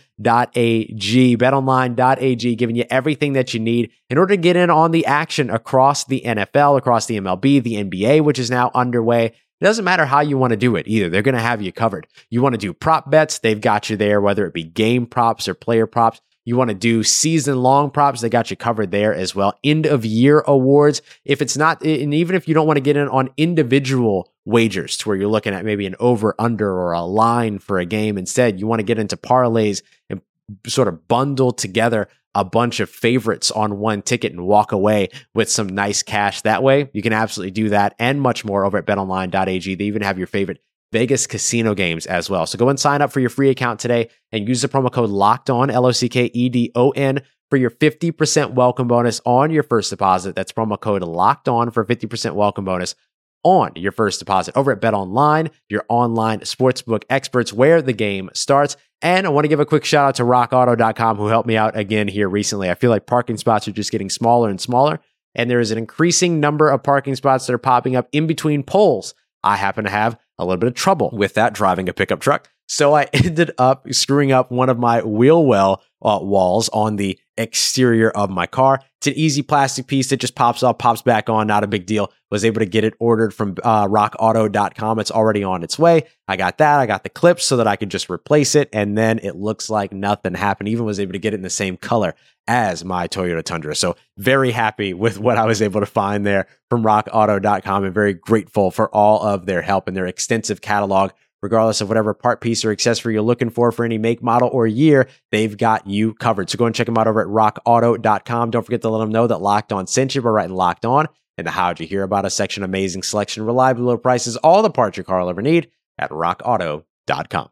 Betonline.ag 1.38 2.56
giving 2.56 2.76
you 2.76 2.86
everything 2.90 3.34
that 3.34 3.54
you 3.54 3.60
need 3.60 3.92
in 4.10 4.18
order 4.18 4.36
to 4.36 4.42
get 4.42 4.56
in 4.56 4.70
on 4.70 4.92
the 4.92 5.06
action 5.06 5.50
across 5.50 6.06
the 6.06 6.22
NFL, 6.26 6.78
across 6.78 7.06
the 7.06 7.20
MLB, 7.20 7.64
the 7.64 7.76
NBA, 7.84 8.22
which 8.22 8.40
is 8.40 8.52
now 8.52 8.72
underway. 8.74 9.34
It 9.62 9.66
doesn't 9.66 9.86
matter 9.86 10.06
how 10.06 10.22
you 10.22 10.38
want 10.38 10.52
to 10.52 10.58
do 10.58 10.78
it 10.78 10.88
either. 10.88 11.10
They're 11.10 11.22
going 11.22 11.36
to 11.36 11.42
have 11.42 11.62
you 11.62 11.74
covered. 11.74 12.08
You 12.30 12.42
want 12.42 12.54
to 12.54 12.58
do 12.58 12.74
prop 12.74 13.12
bets, 13.12 13.40
they've 13.40 13.60
got 13.60 13.90
you 13.90 13.98
there, 13.98 14.22
whether 14.22 14.46
it 14.46 14.54
be 14.54 14.64
game 14.64 15.06
props 15.06 15.50
or 15.50 15.54
player 15.54 15.86
props. 15.86 16.22
You 16.50 16.56
want 16.56 16.70
to 16.70 16.74
do 16.74 17.04
season 17.04 17.62
long 17.62 17.92
props, 17.92 18.22
they 18.22 18.30
got 18.30 18.50
you 18.50 18.58
covered 18.58 18.90
there 18.90 19.14
as 19.14 19.36
well. 19.36 19.54
End 19.64 19.86
of 19.86 20.04
year 20.04 20.40
awards. 20.48 21.04
If 21.24 21.44
it's 21.44 21.56
not, 21.56 21.84
and 21.84 22.12
even 22.12 22.36
if 22.36 22.48
you 22.48 22.56
don't 22.56 22.66
want 22.66 22.78
to 22.78 22.82
get 22.82 22.98
in 22.98 23.08
on 23.08 23.30
individual 23.38 24.34
wagers 24.46 24.98
to 24.98 25.08
where 25.08 25.16
you're 25.16 25.30
looking 25.30 25.54
at 25.54 25.64
maybe 25.64 25.86
an 25.86 25.96
over 26.00 26.34
under 26.40 26.72
or 26.72 26.94
a 26.94 27.04
line 27.04 27.60
for 27.60 27.78
a 27.78 27.86
game, 27.86 28.18
instead, 28.18 28.60
you 28.60 28.66
want 28.66 28.80
to 28.80 28.84
get 28.84 28.98
into 28.98 29.16
parlays 29.16 29.84
and 30.10 30.22
sort 30.66 30.88
of 30.88 31.08
bundle 31.08 31.52
together 31.52 32.08
a 32.34 32.44
bunch 32.44 32.80
of 32.80 32.90
favorites 32.90 33.52
on 33.52 33.78
one 33.78 34.02
ticket 34.02 34.32
and 34.32 34.48
walk 34.48 34.72
away 34.72 35.10
with 35.36 35.52
some 35.52 35.70
nice 35.70 36.02
cash 36.02 36.42
that 36.42 36.64
way. 36.64 36.90
You 36.94 37.04
can 37.04 37.14
absolutely 37.14 37.52
do 37.52 37.70
that 37.70 37.94
and 38.00 38.20
much 38.20 38.44
more 38.44 38.66
over 38.66 38.80
at 38.80 38.88
betonline.ag. 38.88 39.76
They 39.76 39.84
even 39.84 40.02
have 40.02 40.18
your 40.18 40.26
favorite 40.26 40.64
Vegas 40.92 41.28
casino 41.28 41.76
games 41.76 42.06
as 42.06 42.30
well. 42.30 42.46
So 42.46 42.58
go 42.58 42.70
and 42.70 42.80
sign 42.80 43.02
up 43.02 43.12
for 43.12 43.20
your 43.20 43.30
free 43.30 43.50
account 43.50 43.80
today 43.80 44.10
and 44.32 44.48
use 44.48 44.62
the 44.62 44.68
promo 44.68 44.92
code 44.92 45.10
locked 45.10 45.50
on 45.50 45.70
L 45.70 45.86
O 45.86 45.92
C 45.92 46.10
K 46.10 46.26
E 46.34 46.50
D 46.50 46.72
O 46.76 46.92
N 46.92 47.22
for 47.50 47.58
your 47.58 47.72
50% 47.72 48.54
welcome 48.54 48.88
bonus 48.88 49.22
on 49.26 49.52
your 49.52 49.64
first 49.64 49.90
deposit. 49.90 50.36
That's 50.36 50.52
promo 50.52 50.80
code 50.80 51.02
locked 51.04 51.48
on 51.48 51.72
for 51.72 51.84
50% 51.84 52.34
welcome 52.34 52.66
bonus 52.66 52.96
on 53.44 53.72
your 53.76 53.92
first 53.92 54.20
deposit 54.20 54.56
over 54.56 54.72
at 54.72 54.82
Bet 54.82 54.94
Online, 54.94 55.50
your 55.70 55.86
online 55.88 56.42
sportsbook 56.42 57.04
experts 57.10 57.54
where 57.54 57.82
the 57.82 57.94
game 57.94 58.30
starts. 58.34 58.76
And 59.02 59.26
I 59.26 59.30
want 59.30 59.46
to 59.46 59.50
give 59.50 59.62
a 59.62 59.66
quick 59.66 59.86
shout 59.86 60.10
out 60.10 60.16
to 60.16 60.24
rockauto.com 60.24 61.18
who 61.18 61.28
helped 61.28 61.48
me 61.48 61.56
out 61.56 61.78
again 61.78 62.08
here 62.08 62.28
recently. 62.28 62.70
I 62.70 62.76
feel 62.76 62.90
like 62.90 63.06
parking 63.06 63.38
spots 63.38 63.68
are 63.68 63.72
just 63.72 63.92
getting 63.92 64.10
smaller 64.10 64.50
and 64.50 64.60
smaller, 64.60 65.00
and 65.36 65.50
there 65.50 65.62
is 65.62 65.72
an 65.72 65.78
increasing 65.78 66.40
number 66.40 66.70
of 66.70 66.84
parking 66.84 67.16
spots 67.16 67.48
that 67.48 67.54
are 67.54 67.60
popping 67.60 67.96
up 67.96 68.10
in 68.12 68.28
between 68.28 68.62
poles. 68.62 69.14
I 69.44 69.56
happen 69.56 69.84
to 69.86 69.90
have 69.90 70.18
a 70.38 70.46
little 70.46 70.58
bit 70.58 70.68
of 70.68 70.76
trouble 70.76 71.10
with 71.14 71.34
that 71.36 71.54
driving 71.54 71.88
a 71.90 71.94
pickup 71.94 72.20
truck. 72.20 72.50
So 72.70 72.96
I 72.96 73.04
ended 73.14 73.52
up 73.58 73.92
screwing 73.94 74.32
up 74.32 74.52
one 74.52 74.70
of 74.70 74.80
my 74.80 75.02
wheel 75.02 75.46
well 75.46 75.82
uh, 76.02 76.20
walls 76.22 76.70
on 76.70 76.96
the 76.96 77.20
exterior 77.36 78.10
of 78.12 78.30
my 78.30 78.46
car. 78.46 78.82
It's 78.98 79.08
an 79.08 79.14
easy 79.14 79.42
plastic 79.42 79.88
piece 79.88 80.10
that 80.10 80.18
just 80.18 80.36
pops 80.36 80.62
up, 80.62 80.78
pops 80.78 81.02
back 81.02 81.30
on, 81.30 81.48
not 81.48 81.64
a 81.64 81.68
big 81.68 81.86
deal. 81.86 82.12
Was 82.32 82.46
able 82.46 82.60
to 82.60 82.66
get 82.66 82.84
it 82.84 82.94
ordered 83.00 83.34
from 83.34 83.56
uh, 83.64 83.88
rockauto.com. 83.88 85.00
It's 85.00 85.10
already 85.10 85.44
on 85.44 85.64
its 85.64 85.80
way. 85.80 86.04
I 86.28 86.38
got 86.38 86.60
that. 86.60 86.80
I 86.80 86.86
got 86.86 87.04
the 87.04 87.10
clips 87.10 87.44
so 87.44 87.58
that 87.58 87.68
I 87.68 87.76
could 87.76 87.90
just 87.90 88.10
replace 88.10 88.54
it. 88.56 88.70
And 88.72 88.98
then 88.98 89.20
it 89.20 89.36
looks 89.36 89.70
like 89.70 89.92
nothing 89.92 90.36
happened. 90.36 90.70
Even 90.70 90.86
was 90.86 91.00
able 91.00 91.14
to 91.14 91.20
get 91.20 91.34
it 91.34 91.38
in 91.38 91.42
the 91.42 91.50
same 91.50 91.76
color 91.76 92.14
as 92.48 92.86
my 92.86 93.08
Toyota 93.08 93.44
Tundra. 93.44 93.74
So 93.76 93.96
very 94.18 94.52
happy 94.52 94.94
with 94.94 95.18
what 95.20 95.38
I 95.38 95.46
was 95.46 95.62
able 95.62 95.80
to 95.80 95.88
find 95.88 96.26
there 96.26 96.46
from 96.70 96.84
rockauto.com 96.84 97.84
and 97.84 97.94
very 97.94 98.14
grateful 98.14 98.70
for 98.70 98.94
all 98.94 99.24
of 99.24 99.48
their 99.48 99.64
help 99.64 99.88
and 99.88 99.98
their 99.98 100.08
extensive 100.08 100.62
catalog 100.62 101.12
regardless 101.42 101.82
of 101.82 101.88
whatever 101.88 102.14
part 102.14 102.42
piece 102.42 102.64
or 102.66 102.72
accessory 102.72 103.14
you're 103.14 103.22
looking 103.22 103.50
for 103.50 103.72
for 103.72 103.86
any 103.86 103.98
make, 103.98 104.22
model, 104.22 104.50
or 104.52 104.68
year, 104.68 105.08
they've 105.32 105.58
got 105.58 105.88
you 105.88 106.14
covered. 106.14 106.50
So 106.50 106.58
go 106.58 106.66
and 106.66 106.76
check 106.76 106.86
them 106.86 106.98
out 106.98 107.08
over 107.08 107.22
at 107.22 107.28
rockauto.com. 107.28 108.52
Don't 108.52 108.64
forget 108.66 108.82
to 108.82 108.90
let 108.90 109.00
them 109.00 109.12
know 109.12 109.28
that 109.28 109.42
Locked 109.42 109.74
On 109.74 109.88
sent 109.88 110.16
you 110.16 110.22
by 110.22 110.30
writing 110.30 110.56
Locked 110.56 110.86
On 110.86 111.08
in 111.38 111.46
the 111.46 111.52
How'd 111.52 111.80
You 111.80 111.88
Hear 111.88 112.04
About 112.04 112.26
Us 112.26 112.36
section. 112.36 112.64
Amazing 112.64 113.04
selection, 113.04 113.46
reliable 113.46 113.86
low 113.86 113.98
prices, 113.98 114.38
all 114.38 114.62
the 114.62 114.70
parts 114.70 114.98
your 114.98 115.04
car 115.04 115.22
will 115.22 115.30
ever 115.30 115.42
need 115.42 115.70
at 115.98 116.10
rockauto.com. 116.10 117.50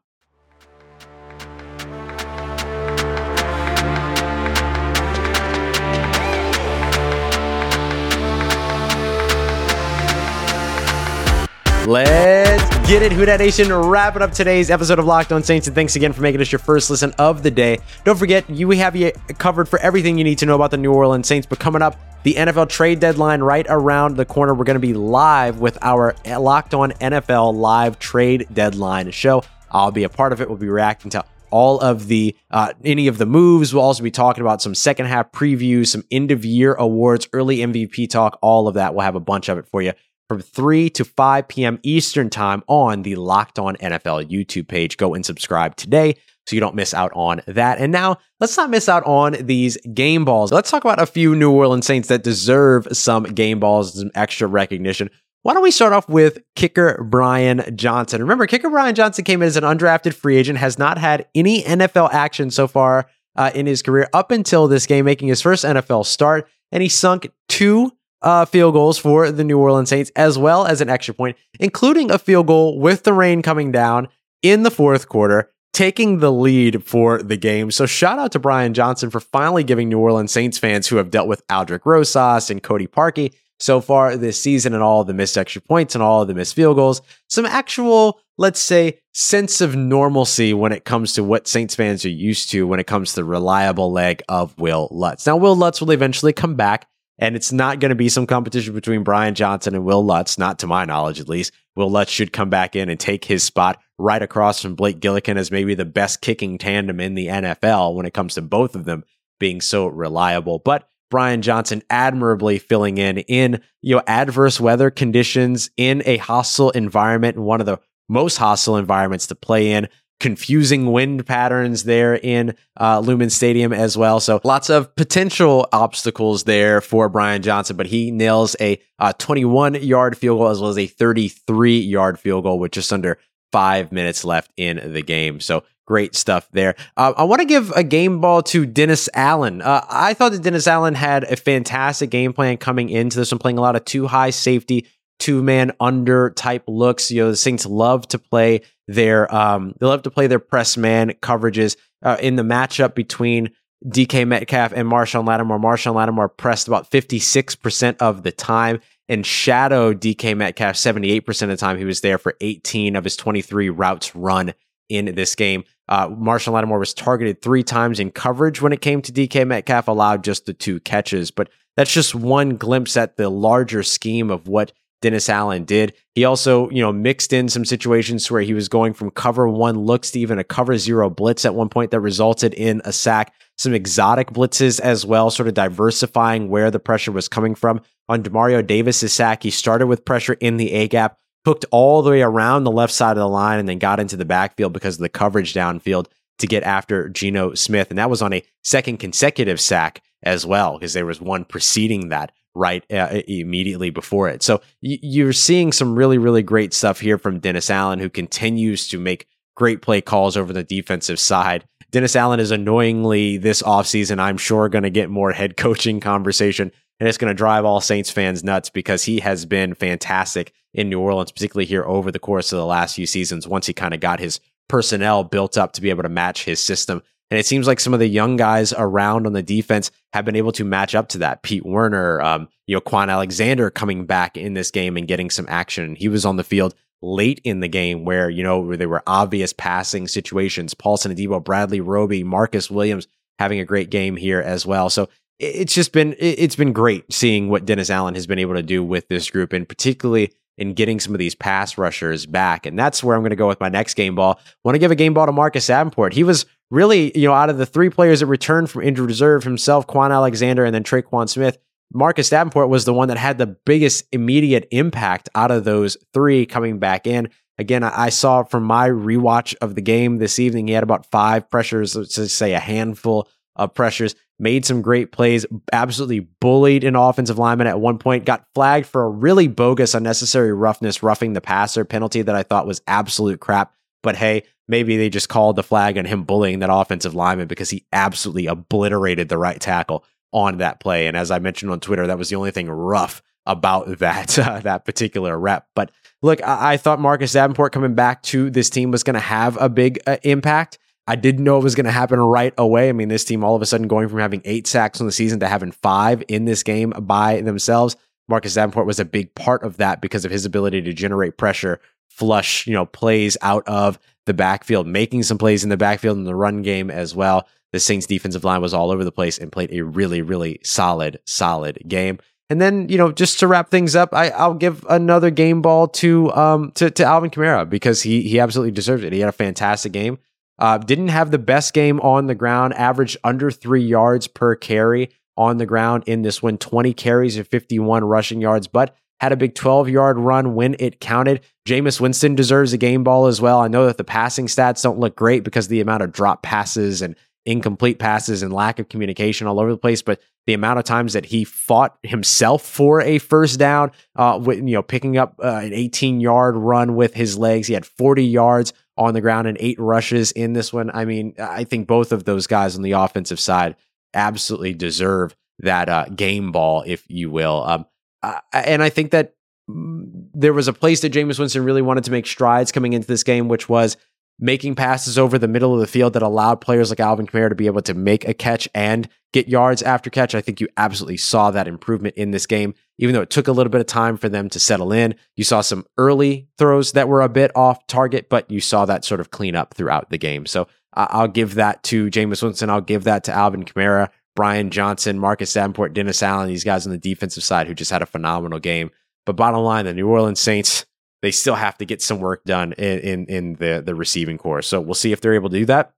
Let's 11.88 12.46
get 12.88 13.04
it, 13.04 13.12
Who 13.12 13.26
Dat 13.26 13.41
Nation. 13.41 13.73
Wrapping 13.73 14.21
up 14.21 14.32
today's 14.32 14.71
episode 14.71 14.97
of 14.97 15.04
Locked 15.04 15.34
On 15.34 15.43
Saints, 15.43 15.67
and 15.67 15.76
thanks 15.76 15.97
again 15.97 16.13
for 16.13 16.21
making 16.21 16.39
us 16.39 16.54
your 16.54 16.60
first 16.60 16.89
listen 16.89 17.13
of 17.19 17.43
the 17.43 17.52
day. 17.52 17.80
Don't 18.06 18.17
forget, 18.17 18.50
you 18.50 18.65
we 18.65 18.78
have 18.78 18.95
you 18.95 19.12
covered 19.38 19.67
for 19.67 19.78
everything 19.80 20.17
you 20.17 20.23
need 20.23 20.38
to 20.38 20.45
know 20.45 20.56
about 20.56 20.71
the 20.71 20.78
New 20.78 20.93
Orleans 20.93 21.28
Saints. 21.28 21.45
But 21.45 21.60
coming 21.60 21.82
up, 21.82 22.00
the 22.23 22.36
NFL 22.36 22.69
trade 22.69 23.02
deadline 23.02 23.41
right 23.41 23.65
around 23.67 24.15
the 24.15 24.23
corner. 24.23 24.54
We're 24.54 24.63
going 24.63 24.76
to 24.76 24.80
be 24.80 24.93
live 24.93 25.60
with 25.60 25.78
our 25.82 26.15
Locked 26.26 26.73
On 26.73 26.91
NFL 26.91 27.56
live 27.56 28.00
trade 28.00 28.47
deadline 28.54 29.12
show. 29.12 29.43
I'll 29.69 29.91
be 29.91 30.06
a 30.06 30.10
part 30.10 30.32
of 30.32 30.39
it. 30.39 30.47
We'll 30.47 30.58
be 30.58 30.69
reacting 30.69 31.12
to 31.12 31.26
all 31.50 31.82
of 31.82 32.08
the 32.08 32.38
uh, 32.52 32.71
any 32.86 33.08
of 33.08 33.17
the 33.17 33.26
moves. 33.26 33.73
We'll 33.73 33.84
also 33.84 34.02
be 34.02 34.12
talking 34.12 34.41
about 34.41 34.62
some 34.62 34.73
second 34.73 35.08
half 35.08 35.34
previews, 35.34 35.88
some 35.88 36.06
end 36.10 36.32
of 36.32 36.45
year 36.45 36.73
awards, 36.76 37.28
early 37.34 37.58
MVP 37.58 38.10
talk. 38.10 38.39
All 38.41 38.69
of 38.69 38.76
that. 38.76 38.95
We'll 38.95 39.04
have 39.04 39.15
a 39.15 39.19
bunch 39.19 39.50
of 39.50 39.58
it 39.58 39.67
for 39.67 39.82
you 39.82 39.91
from 40.27 40.41
3 40.41 40.89
to 40.91 41.05
5 41.05 41.47
p.m. 41.47 41.79
Eastern 41.83 42.29
Time 42.29 42.63
on 42.67 43.03
the 43.03 43.15
Locked 43.15 43.59
On 43.59 43.75
NFL 43.77 44.29
YouTube 44.29 44.67
page. 44.67 44.97
Go 44.97 45.13
and 45.13 45.25
subscribe 45.25 45.75
today 45.75 46.15
so 46.47 46.55
you 46.55 46.59
don't 46.59 46.75
miss 46.75 46.93
out 46.93 47.11
on 47.13 47.41
that. 47.45 47.77
And 47.77 47.91
now 47.91 48.17
let's 48.39 48.55
not 48.55 48.69
miss 48.69 48.87
out 48.87 49.03
on 49.05 49.33
these 49.39 49.77
game 49.93 50.25
balls. 50.25 50.51
Let's 50.51 50.71
talk 50.71 50.83
about 50.83 51.01
a 51.01 51.05
few 51.05 51.35
New 51.35 51.51
Orleans 51.51 51.85
Saints 51.85 52.07
that 52.07 52.23
deserve 52.23 52.87
some 52.93 53.23
game 53.23 53.59
balls, 53.59 53.99
some 53.99 54.11
extra 54.15 54.47
recognition. 54.47 55.09
Why 55.43 55.53
don't 55.53 55.63
we 55.63 55.71
start 55.71 55.93
off 55.93 56.09
with 56.09 56.39
kicker 56.55 57.03
Brian 57.03 57.63
Johnson? 57.77 58.21
Remember, 58.21 58.47
kicker 58.47 58.69
Brian 58.69 58.95
Johnson 58.95 59.23
came 59.23 59.41
in 59.41 59.47
as 59.47 59.55
an 59.55 59.63
undrafted 59.63 60.13
free 60.13 60.37
agent, 60.37 60.59
has 60.59 60.77
not 60.77 60.97
had 60.97 61.27
any 61.35 61.63
NFL 61.63 62.11
action 62.11 62.49
so 62.49 62.67
far 62.67 63.09
uh, 63.35 63.51
in 63.53 63.65
his 63.65 63.81
career 63.81 64.09
up 64.13 64.31
until 64.31 64.67
this 64.67 64.85
game, 64.85 65.05
making 65.05 65.27
his 65.27 65.41
first 65.41 65.63
NFL 65.63 66.05
start, 66.05 66.49
and 66.71 66.81
he 66.81 66.89
sunk 66.89 67.31
two 67.47 67.91
uh, 68.21 68.45
field 68.45 68.73
goals 68.73 68.97
for 68.97 69.32
the 69.32 69.43
New 69.43 69.60
Orleans 69.60 69.89
Saints, 69.89 70.12
as 70.15 70.38
well 70.38 70.65
as 70.65 70.82
an 70.82 70.89
extra 70.89 71.13
point, 71.13 71.38
including 71.60 72.12
a 72.12 72.19
field 72.19 72.47
goal 72.47 72.80
with 72.80 73.03
the 73.03 73.13
rain 73.13 73.41
coming 73.41 73.71
down 73.71 74.08
in 74.41 74.63
the 74.63 74.71
fourth 74.71 75.08
quarter, 75.08 75.51
taking 75.73 76.19
the 76.19 76.32
lead 76.32 76.84
for 76.84 77.21
the 77.21 77.38
game. 77.38 77.71
So 77.71 77.86
shout 77.86 78.19
out 78.19 78.32
to 78.32 78.39
Brian 78.39 78.73
Johnson 78.73 79.10
for 79.10 79.19
finally 79.19 79.63
giving 79.63 79.89
New 79.89 79.99
Orleans 79.99 80.32
Saints 80.32 80.58
fans 80.58 80.88
who 80.88 80.95
have 80.97 81.12
dealt 81.12 81.27
with 81.27 81.45
Aldrick 81.47 81.86
Rosas 81.86 82.49
and 82.49 82.63
Cody 82.63 82.88
Parkey 82.88 83.34
so 83.60 83.82
far 83.82 84.15
this 84.15 84.41
season 84.41 84.73
and 84.73 84.84
all 84.84 85.03
the 85.03 85.13
missed 85.13 85.38
extra 85.38 85.62
points 85.62 85.95
and 85.95 86.03
all 86.03 86.21
of 86.21 86.27
the 86.27 86.34
missed 86.34 86.56
field 86.56 86.75
goals, 86.75 87.01
some 87.27 87.45
actual, 87.45 88.19
let's 88.38 88.60
say, 88.60 88.99
sense 89.13 89.62
of 89.62 89.75
normalcy 89.75 90.53
when 90.53 90.71
it 90.71 90.86
comes 90.86 91.13
to 91.13 91.23
what 91.23 91.47
Saints 91.47 91.75
fans 91.75 92.06
are 92.06 92.10
used 92.10 92.51
to 92.51 92.67
when 92.67 92.80
it 92.80 92.88
comes 92.88 93.10
to 93.10 93.15
the 93.17 93.23
reliable 93.23 93.91
leg 93.91 94.21
of 94.30 94.58
Will 94.60 94.88
Lutz. 94.91 95.25
Now, 95.25 95.38
Will 95.38 95.56
Lutz 95.56 95.82
will 95.82 95.91
eventually 95.91 96.34
come 96.34 96.56
back, 96.56 96.88
and 97.19 97.36
it's 97.36 97.51
not 97.51 97.80
going 97.80 97.89
to 97.89 97.95
be 97.95 98.10
some 98.10 98.27
competition 98.27 98.73
between 98.73 99.03
Brian 99.03 99.36
Johnson 99.36 99.75
and 99.75 99.86
Will 99.86 100.03
Lutz, 100.03 100.38
not 100.38 100.60
to 100.60 100.67
my 100.67 100.86
knowledge 100.86 101.19
at 101.19 101.30
least. 101.30 101.51
Will 101.75 101.89
Lutz 101.89 102.12
should 102.12 102.34
come 102.34 102.49
back 102.49 102.75
in 102.75 102.89
and 102.89 102.99
take 102.99 103.25
his 103.25 103.43
spot 103.43 103.80
right 103.97 104.21
across 104.21 104.62
from 104.62 104.75
Blake 104.75 104.99
Gillikin 104.99 105.38
as 105.38 105.51
maybe 105.51 105.73
the 105.73 105.86
best 105.86 106.21
kicking 106.21 106.58
tandem 106.58 106.99
in 106.99 107.15
the 107.15 107.27
NFL 107.27 107.95
when 107.95 108.06
it 108.06 108.13
comes 108.13 108.36
to 108.36 108.41
both 108.41 108.75
of 108.75 108.86
them 108.86 109.03
being 109.39 109.62
so 109.62 109.88
reliable. 109.88 110.60
But 110.60 110.89
Brian 111.10 111.41
Johnson 111.41 111.84
admirably 111.89 112.60
filling 112.60 112.97
in 112.97 113.19
in 113.19 113.62
you 113.82 113.95
know 113.95 114.03
adverse 114.08 114.60
weather 114.60 114.91
conditions 114.91 115.69
in 115.77 116.03
a 116.06 116.17
hostile 116.17 116.69
environment 116.71 117.38
one 117.38 117.60
of 117.60 117.65
the 117.65 117.80
most 118.10 118.38
hostile 118.38 118.77
environments 118.77 119.27
to 119.27 119.36
play 119.36 119.71
in 119.71 119.88
confusing 120.19 120.91
wind 120.91 121.25
patterns 121.25 121.84
there 121.84 122.15
in 122.15 122.56
uh, 122.80 122.99
Lumen 122.99 123.30
Stadium 123.30 123.71
as 123.71 123.97
well. 123.97 124.19
So 124.19 124.41
lots 124.43 124.69
of 124.69 124.95
potential 124.95 125.67
obstacles 125.71 126.43
there 126.43 126.82
for 126.82 127.10
Brian 127.10 127.41
Johnson, 127.41 127.77
but 127.77 127.88
he 127.88 128.12
nails 128.12 128.56
a 128.60 128.82
uh, 128.99 129.13
21 129.13 129.75
yard 129.75 130.17
field 130.17 130.39
goal 130.39 130.49
as 130.49 130.60
well 130.60 130.69
as 130.69 130.77
a 130.77 130.88
33 130.88 131.80
yard 131.80 132.19
field 132.19 132.43
goal 132.43 132.60
with 132.60 132.71
just 132.71 132.91
under 132.91 133.19
five 133.51 133.91
minutes 133.91 134.25
left 134.25 134.51
in 134.58 134.93
the 134.93 135.01
game. 135.01 135.39
So 135.39 135.63
great 135.86 136.15
stuff 136.15 136.47
there. 136.51 136.75
Uh, 136.97 137.13
I 137.15 137.23
want 137.23 137.39
to 137.39 137.45
give 137.45 137.71
a 137.71 137.84
game 137.84 138.19
ball 138.19 138.43
to 138.43 138.65
Dennis 138.65 139.10
Allen. 139.13 139.62
Uh, 139.62 139.86
I 139.89 140.13
thought 140.13 140.34
that 140.34 140.43
Dennis 140.43 140.67
Allen 140.67 140.95
had 140.95 141.23
a 141.23 141.36
fantastic 141.36 142.10
game 142.10 142.34
plan 142.34 142.58
coming 142.58 142.89
into 142.89 143.17
this 143.17 143.32
one, 143.32 143.39
playing 143.39 143.58
a 143.58 143.62
lot 143.62 143.75
of 143.75 143.86
two 143.86 144.08
high 144.08 144.32
safety, 144.32 144.86
two 145.19 145.41
man 145.41 145.71
under 145.80 146.30
type 146.32 146.63
looks. 146.67 147.10
You 147.10 147.23
know, 147.23 147.32
the 147.32 147.38
Saints 147.38 147.65
love 147.65 148.08
to 148.10 148.19
play 148.19 148.62
their 148.88 149.34
um, 149.34 149.73
they 149.80 149.86
love 149.86 150.04
to 150.04 150.12
play 150.12 150.28
their 150.28 150.39
press 150.39 150.78
man 150.78 151.12
coverages 151.21 151.76
uh, 152.04 152.17
in 152.19 152.36
the 152.36 152.43
matchup 152.43 152.95
between 152.95 153.52
DK 153.86 154.28
Metcalf 154.28 154.71
and 154.73 154.89
Marshon 154.89 155.28
Lattimore. 155.28 155.60
Marshon 155.60 155.93
Lattimore 155.93 156.30
pressed 156.30 156.67
about 156.67 156.89
56% 156.89 157.97
of 158.00 158.23
the 158.23 158.32
time 158.32 158.80
and 159.08 159.26
shadowed 159.26 160.02
DK 160.02 160.36
Metcalf 160.36 160.76
78% 160.76 161.41
of 161.43 161.50
the 161.50 161.58
time. 161.58 161.78
He 161.78 161.86
was 161.86 162.02
there 162.02 162.17
for 162.17 162.36
18 162.41 162.95
of 162.95 163.04
his 163.04 163.15
23 163.15 163.69
routes 163.69 164.15
run 164.15 164.54
in 164.89 165.13
this 165.15 165.36
game. 165.36 165.63
Uh, 165.89 166.10
Marshon 166.10 166.54
Lattimore 166.54 166.80
was 166.80 166.93
targeted 166.93 167.41
three 167.41 167.63
times 167.63 168.00
in 168.00 168.12
coverage 168.12 168.62
when 168.62 168.73
it 168.73 168.82
came 168.82 169.02
to 169.02 169.12
DK 169.12 169.47
Metcalf, 169.47 169.88
allowed 169.88 170.23
just 170.23 170.45
the 170.45 170.54
two 170.54 170.80
catches. 170.82 171.32
But 171.32 171.50
that's 171.76 171.93
just 171.93 172.15
one 172.15 172.58
glimpse 172.58 172.97
at 172.97 173.15
the 173.15 173.30
larger 173.30 173.84
scheme 173.84 174.30
of 174.30 174.47
what 174.47 174.73
Dennis 175.01 175.29
Allen 175.29 175.63
did. 175.63 175.93
He 176.15 176.25
also, 176.25 176.69
you 176.69 176.81
know, 176.81 176.91
mixed 176.91 177.31
in 177.31 177.49
some 177.49 177.65
situations 177.65 178.29
where 178.31 178.41
he 178.41 178.53
was 178.53 178.67
going 178.67 178.93
from 178.93 179.12
cover 179.12 179.47
one 179.47 179.79
looks 179.79 180.12
to 180.12 180.19
even 180.19 180.39
a 180.39 180.43
cover 180.43 180.77
zero 180.77 181.10
blitz 181.10 181.45
at 181.45 181.55
one 181.55 181.69
point 181.69 181.91
that 181.91 181.99
resulted 181.99 182.53
in 182.53 182.81
a 182.83 182.91
sack. 182.91 183.33
Some 183.57 183.73
exotic 183.73 184.31
blitzes 184.31 184.79
as 184.79 185.05
well, 185.05 185.29
sort 185.29 185.47
of 185.47 185.53
diversifying 185.53 186.49
where 186.49 186.71
the 186.71 186.79
pressure 186.79 187.12
was 187.12 187.27
coming 187.27 187.55
from. 187.55 187.81
On 188.10 188.23
Demario 188.23 188.65
Davis's 188.65 189.13
sack, 189.13 189.43
he 189.43 189.51
started 189.51 189.88
with 189.88 190.05
pressure 190.05 190.33
in 190.33 190.57
the 190.57 190.71
A 190.73 190.88
gap, 190.88 191.17
hooked 191.45 191.65
all 191.71 192.01
the 192.01 192.12
way 192.12 192.21
around 192.21 192.63
the 192.63 192.71
left 192.71 192.93
side 192.93 193.12
of 193.12 193.17
the 193.17 193.27
line 193.27 193.60
and 193.60 193.69
then 193.69 193.79
got 193.79 193.99
into 193.99 194.17
the 194.17 194.25
backfield 194.25 194.73
because 194.73 194.95
of 194.95 195.01
the 195.01 195.10
coverage 195.10 195.53
downfield 195.53 196.07
to 196.39 196.47
get 196.47 196.63
after 196.63 197.10
Geno 197.10 197.53
Smith. 197.53 197.89
And 197.89 197.97
that 197.97 198.10
was 198.10 198.21
on 198.21 198.33
a 198.33 198.43
second 198.63 198.97
consecutive 198.97 199.60
sack 199.60 200.01
as 200.23 200.45
well, 200.45 200.77
because 200.77 200.93
there 200.93 201.05
was 201.05 201.21
one 201.21 201.45
preceding 201.45 202.10
that 202.10 202.31
right 202.58 202.84
uh, 202.91 203.22
immediately 203.28 203.89
before 203.89 204.28
it. 204.30 204.43
So 204.43 204.62
you're 204.82 205.34
seeing 205.34 205.72
some 205.72 205.96
really, 205.96 206.17
really 206.17 206.43
great 206.43 206.74
stuff 206.74 207.00
here 207.00 207.17
from 207.17 207.39
Dennis 207.39 207.70
Allen, 207.70 208.00
who 208.00 208.10
continues 208.10 208.88
to 208.89 209.00
make 209.00 209.28
great 209.56 209.82
play 209.82 210.02
calls 210.02 210.36
over 210.36 210.52
the 210.54 210.63
defensive 210.63 211.20
side. 211.20 211.65
Dennis 211.91 212.15
Allen 212.15 212.39
is 212.39 212.52
annoyingly 212.52 213.38
this 213.38 213.62
offseason, 213.62 214.20
I'm 214.20 214.38
sure, 214.38 214.70
going 214.70 214.84
to 214.84 214.89
get 214.89 215.10
more 215.10 215.32
head 215.32 215.58
coaching 215.58 216.00
conversation 216.00 216.72
and 217.00 217.08
it's 217.08 217.17
going 217.17 217.30
to 217.30 217.36
drive 217.36 217.65
all 217.65 217.82
Saints 217.82 218.10
fans 218.10 218.43
nuts 218.43 218.70
because 218.70 219.04
he 219.04 219.20
has 219.20 219.46
been 219.46 219.74
fantastic 219.76 220.54
in 220.74 220.89
New 220.89 221.00
Orleans, 221.00 221.32
particularly 221.32 221.65
here 221.65 221.86
over 221.86 222.12
the 222.12 222.20
course 222.20 222.52
of 222.52 222.58
the 222.58 222.65
last 222.65 222.96
few 222.96 223.06
seasons. 223.06 223.48
Once 223.48 223.67
he 223.67 223.74
kind 223.74 223.93
of 223.93 224.00
got 224.00 224.20
his 224.20 224.39
personnel 224.67 225.24
built 225.24 225.58
up 225.58 225.74
to 225.74 225.82
be 225.82 225.89
able 225.89 226.04
to 226.04 226.10
match 226.10 226.43
his 226.43 226.63
system. 226.63 227.02
And 227.30 227.39
it 227.39 227.46
seems 227.46 227.67
like 227.67 227.80
some 227.80 227.93
of 227.93 228.00
the 228.00 228.08
young 228.08 228.36
guys 228.36 228.74
around 228.74 229.28
on 229.28 229.34
the 229.34 229.43
defense 229.43 229.91
have 230.17 230.25
been 230.25 230.36
able 230.36 230.51
to 230.53 230.65
match 230.65 230.95
up 230.95 231.08
to 231.10 231.19
that. 231.19 231.43
Pete 231.43 231.65
Werner, 231.65 232.19
um, 232.21 232.49
you 232.65 232.75
know, 232.75 232.82
Kwon 232.82 233.10
Alexander 233.10 233.69
coming 233.69 234.06
back 234.06 234.36
in 234.36 234.53
this 234.53 234.71
game 234.71 234.97
and 234.97 235.08
getting 235.08 235.30
some 235.30 235.45
action. 235.47 235.95
He 235.95 236.10
was 236.10 236.25
on 236.25 236.36
the 236.36 236.43
field 236.43 236.75
late 237.01 237.39
in 237.43 237.60
the 237.60 237.67
game 237.67 238.03
where, 238.03 238.30
you 238.30 238.43
know, 238.43 238.60
where 238.60 238.77
there 238.77 238.89
were 238.89 239.03
obvious 239.08 239.53
passing 239.53 240.08
situations. 240.08 240.73
Paulson 240.73 241.15
Adebo, 241.15 241.43
Bradley 241.43 241.80
Roby, 241.80 242.23
Marcus 242.23 242.69
Williams 242.69 243.08
having 243.39 243.60
a 243.60 243.65
great 243.65 243.89
game 243.89 244.15
here 244.15 244.41
as 244.41 244.65
well. 244.65 244.89
So 244.89 245.08
it's 245.39 245.73
just 245.73 245.91
been 245.91 246.15
it's 246.17 246.56
been 246.56 246.73
great 246.73 247.13
seeing 247.13 247.49
what 247.49 247.65
Dennis 247.65 247.91
Allen 247.91 248.15
has 248.15 248.25
been 248.25 248.39
able 248.39 248.56
to 248.56 248.63
do 248.63 248.84
with 248.84 249.08
this 249.08 249.30
group, 249.30 249.53
and 249.53 249.69
particularly 249.69 250.34
in 250.58 250.73
getting 250.73 250.99
some 250.99 251.13
of 251.13 251.19
these 251.19 251.36
pass 251.36 251.77
rushers 251.77 252.25
back. 252.25 252.65
And 252.65 252.77
that's 252.77 253.03
where 253.03 253.15
I'm 253.15 253.21
going 253.21 253.30
to 253.30 253.36
go 253.36 253.47
with 253.47 253.60
my 253.60 253.69
next 253.69 253.93
game 253.93 254.15
ball. 254.15 254.39
I 254.39 254.51
want 254.63 254.73
to 254.75 254.80
give 254.80 254.89
a 254.89 254.95
game 254.95 255.13
ball 255.13 255.27
to 255.27 255.32
Marcus 255.32 255.67
Davenport. 255.67 256.13
He 256.13 256.23
was 256.23 256.47
really, 256.69 257.17
you 257.17 257.27
know, 257.27 257.34
out 257.34 257.49
of 257.49 257.58
the 257.58 257.65
three 257.65 257.89
players 257.89 258.19
that 258.19 258.25
returned 258.25 258.69
from 258.69 258.84
injured 258.84 259.08
reserve, 259.08 259.43
himself, 259.43 259.88
Kwon 259.88 260.12
Alexander, 260.12 260.65
and 260.65 260.73
then 260.73 260.84
Tre'Quan 260.84 261.30
Smith. 261.30 261.58
Marcus 261.93 262.30
Davenport 262.30 262.69
was 262.69 262.86
the 262.86 262.93
one 262.93 263.08
that 263.08 263.17
had 263.17 263.38
the 263.38 263.56
biggest 263.65 264.06
immediate 264.12 264.67
impact 264.71 265.30
out 265.36 265.51
of 265.51 265.63
those 265.63 265.95
three 266.13 266.45
coming 266.45 266.80
back 266.80 267.08
in. 267.08 267.30
Again, 267.58 267.84
I 267.84 268.10
saw 268.10 268.43
from 268.43 268.63
my 268.63 268.89
rewatch 268.89 269.56
of 269.62 269.75
the 269.75 269.82
game 269.82 270.17
this 270.17 270.38
evening, 270.38 270.67
he 270.67 270.73
had 270.73 270.84
about 270.84 271.06
five 271.08 271.49
pressures, 271.49 271.95
let's 271.95 272.32
say 272.32 272.53
a 272.53 272.60
handful 272.60 273.27
of 273.56 273.73
pressures 273.73 274.15
made 274.39 274.65
some 274.65 274.82
great 274.82 275.12
plays, 275.12 275.45
absolutely 275.73 276.19
bullied 276.19 276.84
an 276.84 276.95
offensive 276.95 277.39
lineman 277.39 277.67
at 277.67 277.80
one 277.80 277.97
point, 277.97 278.25
got 278.25 278.45
flagged 278.53 278.86
for 278.86 279.03
a 279.03 279.10
really 279.10 279.47
bogus, 279.47 279.95
unnecessary 279.95 280.53
roughness, 280.53 281.01
roughing 281.01 281.34
the 281.34 281.41
passer 281.41 281.84
penalty 281.84 282.21
that 282.21 282.36
I 282.36 282.43
thought 282.43 282.67
was 282.67 282.82
absolute 282.86 283.39
crap. 283.39 283.73
But 284.03 284.15
hey, 284.15 284.43
maybe 284.67 284.97
they 284.97 285.10
just 285.10 285.29
called 285.29 285.55
the 285.55 285.63
flag 285.63 285.97
on 285.97 286.05
him 286.05 286.23
bullying 286.23 286.60
that 286.60 286.73
offensive 286.73 287.15
lineman 287.15 287.47
because 287.47 287.69
he 287.69 287.86
absolutely 287.91 288.47
obliterated 288.47 289.29
the 289.29 289.38
right 289.38 289.60
tackle 289.60 290.05
on 290.31 290.57
that 290.57 290.79
play. 290.79 291.07
And 291.07 291.15
as 291.15 291.31
I 291.31 291.39
mentioned 291.39 291.71
on 291.71 291.79
Twitter, 291.79 292.07
that 292.07 292.17
was 292.17 292.29
the 292.29 292.36
only 292.36 292.51
thing 292.51 292.69
rough 292.69 293.21
about 293.45 293.88
that 293.99 294.38
uh, 294.38 294.60
that 294.60 294.86
particular 294.86 295.38
rep. 295.38 295.67
But 295.75 295.91
look, 296.21 296.41
I-, 296.43 296.73
I, 296.73 296.77
thought 296.77 296.99
Marcus 296.99 297.33
Davenport 297.33 297.73
coming 297.73 297.95
back 297.95 298.21
to 298.23 298.49
this 298.49 298.69
team 298.69 298.91
was 298.91 299.03
going 299.03 299.15
to 299.15 299.19
have 299.19 299.57
a 299.60 299.69
big 299.69 299.99
uh, 300.05 300.17
impact. 300.23 300.77
I 301.10 301.15
didn't 301.15 301.45
know 301.45 301.57
it 301.57 301.63
was 301.63 301.75
going 301.75 301.86
to 301.86 301.91
happen 301.91 302.19
right 302.19 302.53
away. 302.57 302.89
I 302.89 302.91
mean, 302.91 303.07
this 303.07 303.23
team 303.23 303.43
all 303.43 303.55
of 303.55 303.62
a 303.62 303.65
sudden 303.65 303.88
going 303.88 304.10
from 304.10 304.19
having 304.19 304.41
eight 304.43 304.67
sacks 304.67 304.99
on 304.99 305.07
the 305.07 305.13
season 305.13 305.39
to 305.39 305.47
having 305.47 305.71
five 305.71 306.21
in 306.27 306.43
this 306.43 306.63
game 306.63 306.89
by 306.89 307.39
themselves. 307.41 307.95
Marcus 308.27 308.55
Davenport 308.55 308.86
was 308.86 308.99
a 308.99 309.05
big 309.05 309.33
part 309.33 309.63
of 309.63 309.77
that 309.77 310.01
because 310.01 310.25
of 310.25 310.31
his 310.31 310.43
ability 310.43 310.81
to 310.81 310.91
generate 310.91 311.38
pressure, 311.38 311.79
flush, 312.10 312.67
you 312.67 312.74
know, 312.74 312.86
plays 312.86 313.38
out 313.41 313.67
of 313.67 314.00
the 314.26 314.34
backfield, 314.34 314.88
making 314.88 315.24
some 315.24 315.38
plays 315.38 315.63
in 315.63 315.70
the 315.70 315.78
backfield 315.78 316.17
in 316.17 316.24
the 316.24 316.36
run 316.36 316.62
game 316.62 316.89
as 316.91 317.15
well. 317.15 317.48
The 317.72 317.80
Saints 317.80 318.06
defensive 318.06 318.43
line 318.43 318.62
was 318.62 318.74
all 318.74 318.91
over 318.91 319.04
the 319.04 319.12
place 319.12 319.38
and 319.38 319.52
played 319.52 319.74
a 319.74 319.82
really, 319.82 320.22
really 320.22 320.60
solid, 320.63 321.20
solid 321.26 321.82
game. 321.88 322.20
And 322.50 322.62
then, 322.62 322.88
you 322.88 322.98
know, 322.98 323.12
just 323.12 323.39
to 323.39 323.48
wrap 323.48 323.70
things 323.70 323.96
up, 323.96 324.13
I, 324.13 324.48
will 324.48 324.54
give 324.54 324.86
another 324.89 325.30
game 325.30 325.62
ball 325.62 325.89
to 325.89 326.32
um 326.34 326.72
to, 326.76 326.89
to 326.89 327.04
Alvin 327.04 327.30
Kamara 327.30 327.70
because 327.70 328.02
he 328.02 328.22
he 328.22 328.39
absolutely 328.39 328.72
deserves 328.72 329.04
it. 329.04 329.12
He 329.12 329.20
had 329.20 329.30
a 329.30 329.34
fantastic 329.34 329.91
game. 329.91 330.17
Uh, 330.60 330.78
didn't 330.78 331.10
have 331.10 331.30
the 331.30 331.38
best 331.38 331.74
game 331.74 332.00
on 332.00 332.26
the 332.26 332.36
ground, 332.36 332.74
averaged 332.74 333.17
under 333.24 333.52
three 333.52 333.84
yards 333.84 334.28
per 334.28 334.56
carry 334.56 335.12
on 335.38 335.58
the 335.58 335.67
ground 335.67 336.04
in 336.08 336.24
this 336.24 336.41
one, 336.41 336.58
20 336.58 336.93
carries 336.93 337.38
and 337.38 337.48
51 337.48 338.04
rushing 338.04 338.41
yards, 338.41 338.67
but 338.67 338.96
had 339.19 339.32
a 339.32 339.38
big 339.38 339.56
12 339.56 339.89
yard 339.89 340.17
run 340.17 340.56
when 340.56 340.75
it 340.80 340.99
counted. 340.99 341.41
Jameis 341.67 341.99
Winston 341.99 342.36
deserves 342.36 342.73
a 342.73 342.77
game 342.77 343.03
ball 343.03 343.27
as 343.27 343.41
well. 343.41 343.60
I 343.60 343.67
know 343.67 343.86
that 343.88 343.97
the 343.97 344.03
passing 344.03 344.47
stats 344.47 344.84
don't 344.84 344.99
look 344.99 345.15
great 345.15 345.43
because 345.43 345.67
the 345.67 345.82
amount 345.82 346.03
of 346.03 346.12
drop 346.12 346.43
passes 346.43 347.01
and 347.01 347.15
incomplete 347.45 347.97
passes 347.97 348.43
and 348.43 348.53
lack 348.53 348.77
of 348.77 348.89
communication 348.89 349.47
all 349.47 349.60
over 349.60 349.71
the 349.71 349.77
place, 349.77 350.01
but 350.01 350.21
the 350.45 350.53
amount 350.53 350.80
of 350.80 350.86
times 350.86 351.13
that 351.13 351.25
he 351.25 351.43
fought 351.43 351.97
himself 352.03 352.62
for 352.62 353.01
a 353.01 353.17
first 353.19 353.58
down, 353.58 353.91
uh, 354.15 354.39
with, 354.41 354.58
you 354.60 354.73
know, 354.73 354.84
picking 354.84 355.17
up 355.17 355.36
uh, 355.43 355.62
an 355.63 355.73
18 355.73 356.19
yard 356.19 356.56
run 356.56 356.95
with 356.95 357.13
his 357.13 357.38
legs. 357.38 357.67
He 357.67 357.73
had 357.73 357.86
40 357.86 358.23
yards 358.23 358.73
on 358.97 359.13
the 359.13 359.21
ground 359.21 359.47
and 359.47 359.58
eight 359.60 359.80
rushes 359.80 360.32
in 360.32 360.53
this 360.53 360.73
one. 360.73 360.91
I 360.93 361.06
mean, 361.06 361.36
I 361.39 361.63
think 361.63 361.88
both 361.88 362.12
of 362.12 362.23
those 362.23 362.47
guys 362.47 362.75
on 362.75 362.82
the 362.82 362.93
offensive 362.93 363.39
side 363.39 363.75
absolutely 364.13 364.73
deserve 364.73 365.36
that 365.60 365.89
uh, 365.89 366.06
game 366.06 366.51
ball, 366.51 366.84
if 366.86 367.03
you 367.08 367.30
will. 367.30 367.63
Um, 367.65 367.86
uh, 368.23 368.39
and 368.53 368.84
I 368.84 368.89
think 368.89 369.12
that 369.12 369.36
mm, 369.69 370.27
there 370.34 370.53
was 370.53 370.67
a 370.67 370.73
place 370.73 371.01
that 371.01 371.13
Jameis 371.13 371.39
Winston 371.39 371.63
really 371.63 371.82
wanted 371.82 372.03
to 372.06 372.12
make 372.12 372.27
strides 372.27 372.71
coming 372.71 372.93
into 372.93 373.08
this 373.08 373.23
game, 373.23 373.47
which 373.47 373.69
was 373.69 373.97
making 374.39 374.75
passes 374.75 375.17
over 375.17 375.39
the 375.39 375.47
middle 375.47 375.73
of 375.73 375.80
the 375.80 375.88
field 375.88 376.13
that 376.13 376.21
allowed 376.21 376.62
players 376.62 376.89
like 376.89 376.99
Alvin 376.99 377.25
Kamara 377.25 377.49
to 377.49 377.56
be 377.56 377.65
able 377.65 377.82
to 377.82 377.93
make 377.93 378.27
a 378.27 378.34
catch 378.34 378.69
and 378.75 379.10
get 379.34 379.47
yards 379.47 379.82
after 379.82 380.10
catch. 380.10 380.36
I 380.36 380.41
think 380.41 380.62
you 380.62 380.67
absolutely 380.77 381.17
saw 381.17 381.49
that 381.51 381.67
improvement 381.67 382.15
in 382.15 382.32
this 382.32 382.45
game, 382.45 382.75
even 382.99 383.13
though 383.13 383.21
it 383.21 383.32
took 383.32 383.47
a 383.47 383.51
little 383.51 383.71
bit 383.71 383.82
of 383.82 383.88
time 383.88 384.15
for 384.15 384.30
them 384.30 384.49
to 384.49 384.60
settle 384.60 384.91
in. 384.91 385.15
You 385.36 385.43
saw 385.43 385.62
some 385.62 385.86
early 385.97 386.49
throws 386.58 386.91
that 386.91 387.08
were 387.08 387.21
a 387.21 387.30
bit 387.30 387.51
off 387.56 387.88
target, 387.88 388.30
but 388.30 388.49
you 388.51 388.60
saw 388.60 388.86
that 388.86 389.06
sort 389.06 389.21
of 389.21 389.32
clean 389.32 389.56
up 389.56 389.73
throughout 389.73 390.12
the 390.12 390.19
game. 390.19 390.45
So 390.45 390.67
I'll 390.93 391.27
give 391.27 391.56
that 391.56 391.84
to 391.84 392.10
Jameis 392.10 392.41
Winston. 392.41 392.69
I'll 392.69 392.82
give 392.82 393.03
that 393.06 393.23
to 393.25 393.34
Alvin 393.34 393.65
Kamara, 393.65 394.10
Brian 394.38 394.69
Johnson, 394.69 395.17
Marcus 395.17 395.52
Davenport, 395.52 395.95
Dennis 395.95 396.21
Allen, 396.21 396.47
these 396.47 396.63
guys 396.63 396.86
on 396.86 396.91
the 396.91 397.00
defensive 397.00 397.43
side 397.43 397.65
who 397.65 397.73
just 397.73 397.89
had 397.89 398.04
a 398.04 398.06
phenomenal 398.06 398.60
game. 398.60 398.91
But 399.26 399.36
bottom 399.36 399.62
line, 399.62 399.86
the 399.86 399.95
New 399.95 400.08
Orleans 400.08 400.39
Saints, 400.39 400.86
they 401.23 401.32
still 401.32 401.56
have 401.56 401.76
to 401.80 401.86
get 401.86 402.04
some 402.04 402.19
work 402.19 402.43
done 402.43 402.73
in, 402.73 403.00
in, 403.00 403.26
in 403.26 403.54
the, 403.56 403.82
the 403.84 403.95
receiving 403.95 404.38
corps. 404.38 404.62
So 404.62 404.80
we'll 404.80 404.93
see 404.93 405.12
if 405.12 405.21
they're 405.21 405.34
able 405.34 405.50
to 405.50 405.58
do 405.58 405.65
that. 405.65 405.91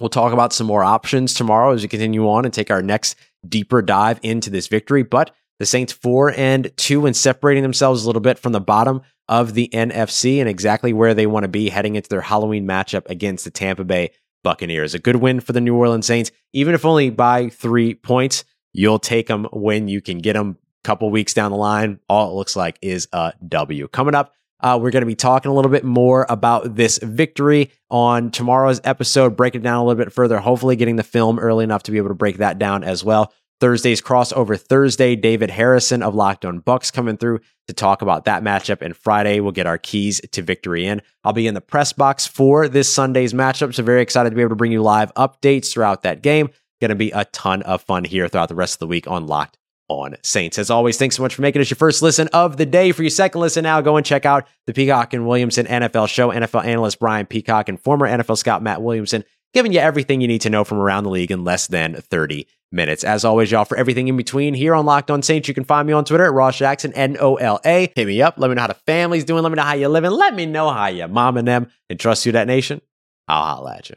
We'll 0.00 0.08
talk 0.08 0.32
about 0.32 0.54
some 0.54 0.66
more 0.66 0.82
options 0.82 1.34
tomorrow 1.34 1.72
as 1.72 1.82
we 1.82 1.88
continue 1.88 2.26
on 2.26 2.46
and 2.46 2.54
take 2.54 2.70
our 2.70 2.80
next 2.80 3.14
deeper 3.46 3.82
dive 3.82 4.20
into 4.22 4.48
this 4.48 4.68
victory. 4.68 5.02
But 5.02 5.32
the 5.58 5.66
Saints 5.66 5.92
four 5.92 6.32
and 6.32 6.74
two 6.78 7.04
and 7.04 7.14
separating 7.14 7.62
themselves 7.62 8.04
a 8.04 8.06
little 8.06 8.22
bit 8.22 8.38
from 8.38 8.52
the 8.52 8.60
bottom 8.60 9.02
of 9.28 9.52
the 9.52 9.68
NFC 9.74 10.40
and 10.40 10.48
exactly 10.48 10.94
where 10.94 11.12
they 11.12 11.26
want 11.26 11.44
to 11.44 11.48
be 11.48 11.68
heading 11.68 11.96
into 11.96 12.08
their 12.08 12.22
Halloween 12.22 12.66
matchup 12.66 13.06
against 13.10 13.44
the 13.44 13.50
Tampa 13.50 13.84
Bay 13.84 14.12
Buccaneers. 14.46 14.94
A 14.94 15.00
good 15.00 15.16
win 15.16 15.40
for 15.40 15.52
the 15.52 15.60
New 15.60 15.74
Orleans 15.74 16.06
Saints, 16.06 16.30
even 16.52 16.72
if 16.72 16.84
only 16.84 17.10
by 17.10 17.48
three 17.48 17.94
points. 17.94 18.44
You'll 18.72 19.00
take 19.00 19.26
them 19.26 19.48
when 19.52 19.88
you 19.88 20.00
can 20.00 20.18
get 20.18 20.34
them. 20.34 20.56
A 20.84 20.86
couple 20.86 21.10
weeks 21.10 21.34
down 21.34 21.50
the 21.50 21.56
line, 21.56 21.98
all 22.08 22.30
it 22.30 22.34
looks 22.34 22.54
like 22.54 22.78
is 22.80 23.08
a 23.12 23.32
W. 23.48 23.88
Coming 23.88 24.14
up, 24.14 24.34
uh, 24.60 24.78
we're 24.80 24.92
going 24.92 25.02
to 25.02 25.06
be 25.06 25.16
talking 25.16 25.50
a 25.50 25.54
little 25.54 25.72
bit 25.72 25.82
more 25.82 26.26
about 26.28 26.76
this 26.76 26.98
victory 26.98 27.72
on 27.90 28.30
tomorrow's 28.30 28.80
episode, 28.84 29.36
break 29.36 29.56
it 29.56 29.64
down 29.64 29.78
a 29.78 29.84
little 29.84 30.00
bit 30.00 30.12
further, 30.12 30.38
hopefully 30.38 30.76
getting 30.76 30.94
the 30.94 31.02
film 31.02 31.40
early 31.40 31.64
enough 31.64 31.82
to 31.82 31.90
be 31.90 31.98
able 31.98 32.10
to 32.10 32.14
break 32.14 32.36
that 32.36 32.56
down 32.56 32.84
as 32.84 33.02
well. 33.02 33.32
Thursday's 33.60 34.02
crossover 34.02 34.60
Thursday, 34.60 35.16
David 35.16 35.50
Harrison 35.50 36.02
of 36.02 36.14
Locked 36.14 36.44
On 36.44 36.60
Bucs 36.60 36.92
coming 36.92 37.16
through 37.16 37.40
to 37.68 37.74
talk 37.74 38.02
about 38.02 38.26
that 38.26 38.42
matchup. 38.42 38.82
And 38.82 38.96
Friday, 38.96 39.40
we'll 39.40 39.52
get 39.52 39.66
our 39.66 39.78
keys 39.78 40.20
to 40.32 40.42
victory 40.42 40.86
in. 40.86 41.02
I'll 41.24 41.32
be 41.32 41.46
in 41.46 41.54
the 41.54 41.60
press 41.60 41.92
box 41.92 42.26
for 42.26 42.68
this 42.68 42.92
Sunday's 42.92 43.32
matchup. 43.32 43.74
So 43.74 43.82
very 43.82 44.02
excited 44.02 44.30
to 44.30 44.36
be 44.36 44.42
able 44.42 44.50
to 44.50 44.56
bring 44.56 44.72
you 44.72 44.82
live 44.82 45.12
updates 45.14 45.72
throughout 45.72 46.02
that 46.02 46.22
game. 46.22 46.50
Going 46.80 46.90
to 46.90 46.94
be 46.94 47.10
a 47.12 47.24
ton 47.26 47.62
of 47.62 47.82
fun 47.82 48.04
here 48.04 48.28
throughout 48.28 48.50
the 48.50 48.54
rest 48.54 48.74
of 48.74 48.78
the 48.80 48.86
week 48.86 49.08
on 49.08 49.26
Locked 49.26 49.56
on 49.88 50.16
Saints. 50.22 50.58
As 50.58 50.70
always, 50.70 50.98
thanks 50.98 51.16
so 51.16 51.22
much 51.22 51.34
for 51.34 51.42
making 51.42 51.62
us 51.62 51.70
your 51.70 51.76
first 51.76 52.02
listen 52.02 52.28
of 52.28 52.56
the 52.56 52.66
day. 52.66 52.92
For 52.92 53.02
your 53.02 53.10
second 53.10 53.40
listen 53.40 53.62
now, 53.62 53.80
go 53.80 53.96
and 53.96 54.04
check 54.04 54.26
out 54.26 54.46
the 54.66 54.72
Peacock 54.72 55.14
and 55.14 55.26
Williamson 55.26 55.66
NFL 55.66 56.08
show. 56.08 56.30
NFL 56.30 56.64
analyst 56.64 56.98
Brian 56.98 57.26
Peacock 57.26 57.68
and 57.68 57.80
former 57.80 58.06
NFL 58.06 58.36
scout 58.36 58.62
Matt 58.62 58.82
Williamson 58.82 59.24
giving 59.56 59.72
you 59.72 59.80
everything 59.80 60.20
you 60.20 60.28
need 60.28 60.42
to 60.42 60.50
know 60.50 60.64
from 60.64 60.76
around 60.78 61.04
the 61.04 61.10
league 61.10 61.30
in 61.30 61.42
less 61.42 61.66
than 61.66 61.94
30 61.94 62.46
minutes. 62.70 63.04
As 63.04 63.24
always, 63.24 63.50
y'all, 63.50 63.64
for 63.64 63.78
everything 63.78 64.06
in 64.06 64.14
between 64.14 64.52
here 64.52 64.74
on 64.74 64.84
Locked 64.84 65.10
On 65.10 65.22
Saints, 65.22 65.48
you 65.48 65.54
can 65.54 65.64
find 65.64 65.86
me 65.86 65.94
on 65.94 66.04
Twitter 66.04 66.26
at 66.26 66.32
Ross 66.34 66.58
Jackson, 66.58 66.92
N 66.92 67.16
O 67.18 67.36
L 67.36 67.58
A. 67.64 67.90
Hit 67.96 68.06
me 68.06 68.20
up. 68.20 68.34
Let 68.36 68.48
me 68.48 68.54
know 68.54 68.60
how 68.60 68.66
the 68.66 68.74
family's 68.74 69.24
doing. 69.24 69.42
Let 69.42 69.48
me 69.48 69.56
know 69.56 69.62
how 69.62 69.72
you're 69.72 69.88
living. 69.88 70.10
Let 70.10 70.34
me 70.34 70.44
know 70.44 70.70
how 70.70 70.88
your 70.88 71.08
mom 71.08 71.38
and 71.38 71.48
them 71.48 71.70
and 71.88 71.98
trust 71.98 72.26
you, 72.26 72.32
that 72.32 72.46
nation. 72.46 72.82
I'll 73.28 73.56
holla 73.56 73.76
at 73.76 73.88
you. 73.88 73.96